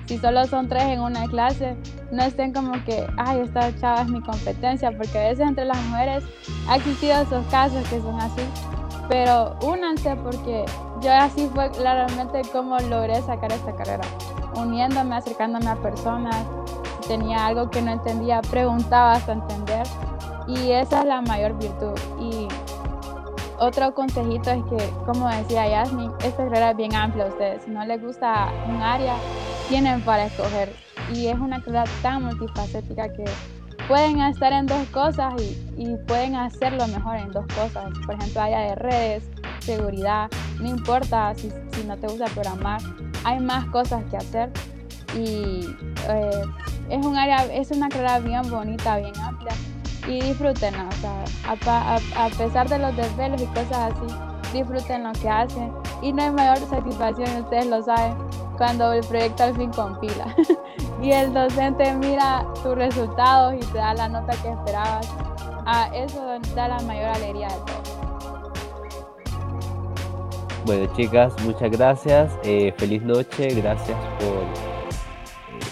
[0.07, 1.77] Si solo son tres en una clase,
[2.11, 5.81] no estén como que, ay, esta chava es mi competencia, porque a veces entre las
[5.85, 6.25] mujeres
[6.69, 8.43] ha existido esos casos que son así
[9.11, 10.65] pero únanse porque
[11.03, 14.07] yo así fue claramente como logré sacar esta carrera,
[14.55, 16.47] uniéndome, acercándome a personas,
[17.03, 19.85] si tenía algo que no entendía, preguntaba hasta entender.
[20.47, 21.99] Y esa es la mayor virtud.
[22.21, 22.47] Y
[23.59, 27.71] otro consejito es que, como decía Yasmin, esta carrera es bien amplia a ustedes, si
[27.73, 29.17] no les gusta un área,
[29.69, 30.73] tienen para escoger.
[31.13, 33.25] Y es una carrera tan multifacética que
[33.91, 35.35] pueden estar en dos cosas
[35.77, 37.91] y, pueden hacerlo mejor en dos cosas.
[38.07, 39.25] Por ejemplo, área de redes,
[39.59, 40.31] seguridad,
[40.61, 41.51] no importa si,
[41.89, 42.81] no te gusta programar,
[43.25, 44.49] hay más cosas que hacer
[45.17, 45.67] y
[46.09, 46.43] eh,
[46.89, 49.55] es un área, es una carrera bien bonita, bien amplia
[50.07, 55.29] y disfrútenla, o sea, a, pesar de los desvelos y cosas así, disfruten lo que
[55.29, 58.15] hacen y no hay mayor satisfacción, ustedes lo saben,
[58.57, 60.37] cuando el proyecto al fin compila
[61.03, 65.09] y el docente mira tus resultados y te da la nota que esperabas.
[65.67, 67.81] Ah, eso da la mayor alegría de todo.
[70.67, 72.33] Bueno chicas, muchas gracias.
[72.45, 74.29] Eh, feliz noche, gracias por...
[74.29, 74.71] Eh,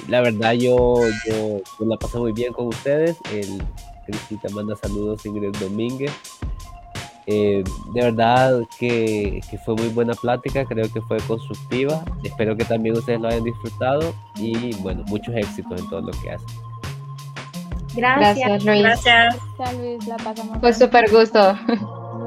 [0.08, 3.18] la verdad yo, yo, la pasé muy bien con ustedes.
[3.30, 3.62] El
[4.06, 6.37] Cristina manda saludos Ingrid Domínguez.
[7.30, 7.62] Eh,
[7.92, 12.02] de verdad que, fue muy buena plática, creo que fue constructiva.
[12.24, 16.30] Espero que también ustedes lo hayan disfrutado y bueno, muchos éxitos en todo lo que
[16.30, 16.48] hacen.
[17.94, 18.64] Gracias.
[18.64, 18.82] Luis.
[18.82, 19.36] Gracias.
[19.78, 20.58] Luis, la pasamos.
[20.58, 21.54] Fue súper gusto.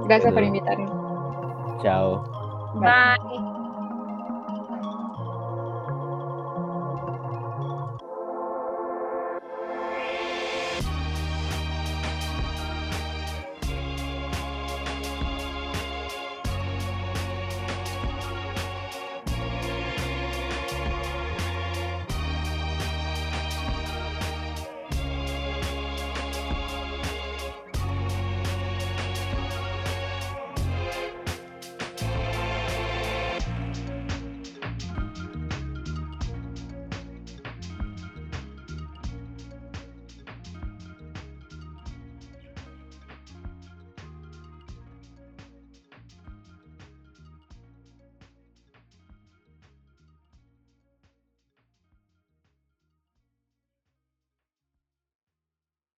[0.08, 0.86] Gracias por invitarme.
[1.82, 2.24] Chao.
[2.76, 3.51] Bye.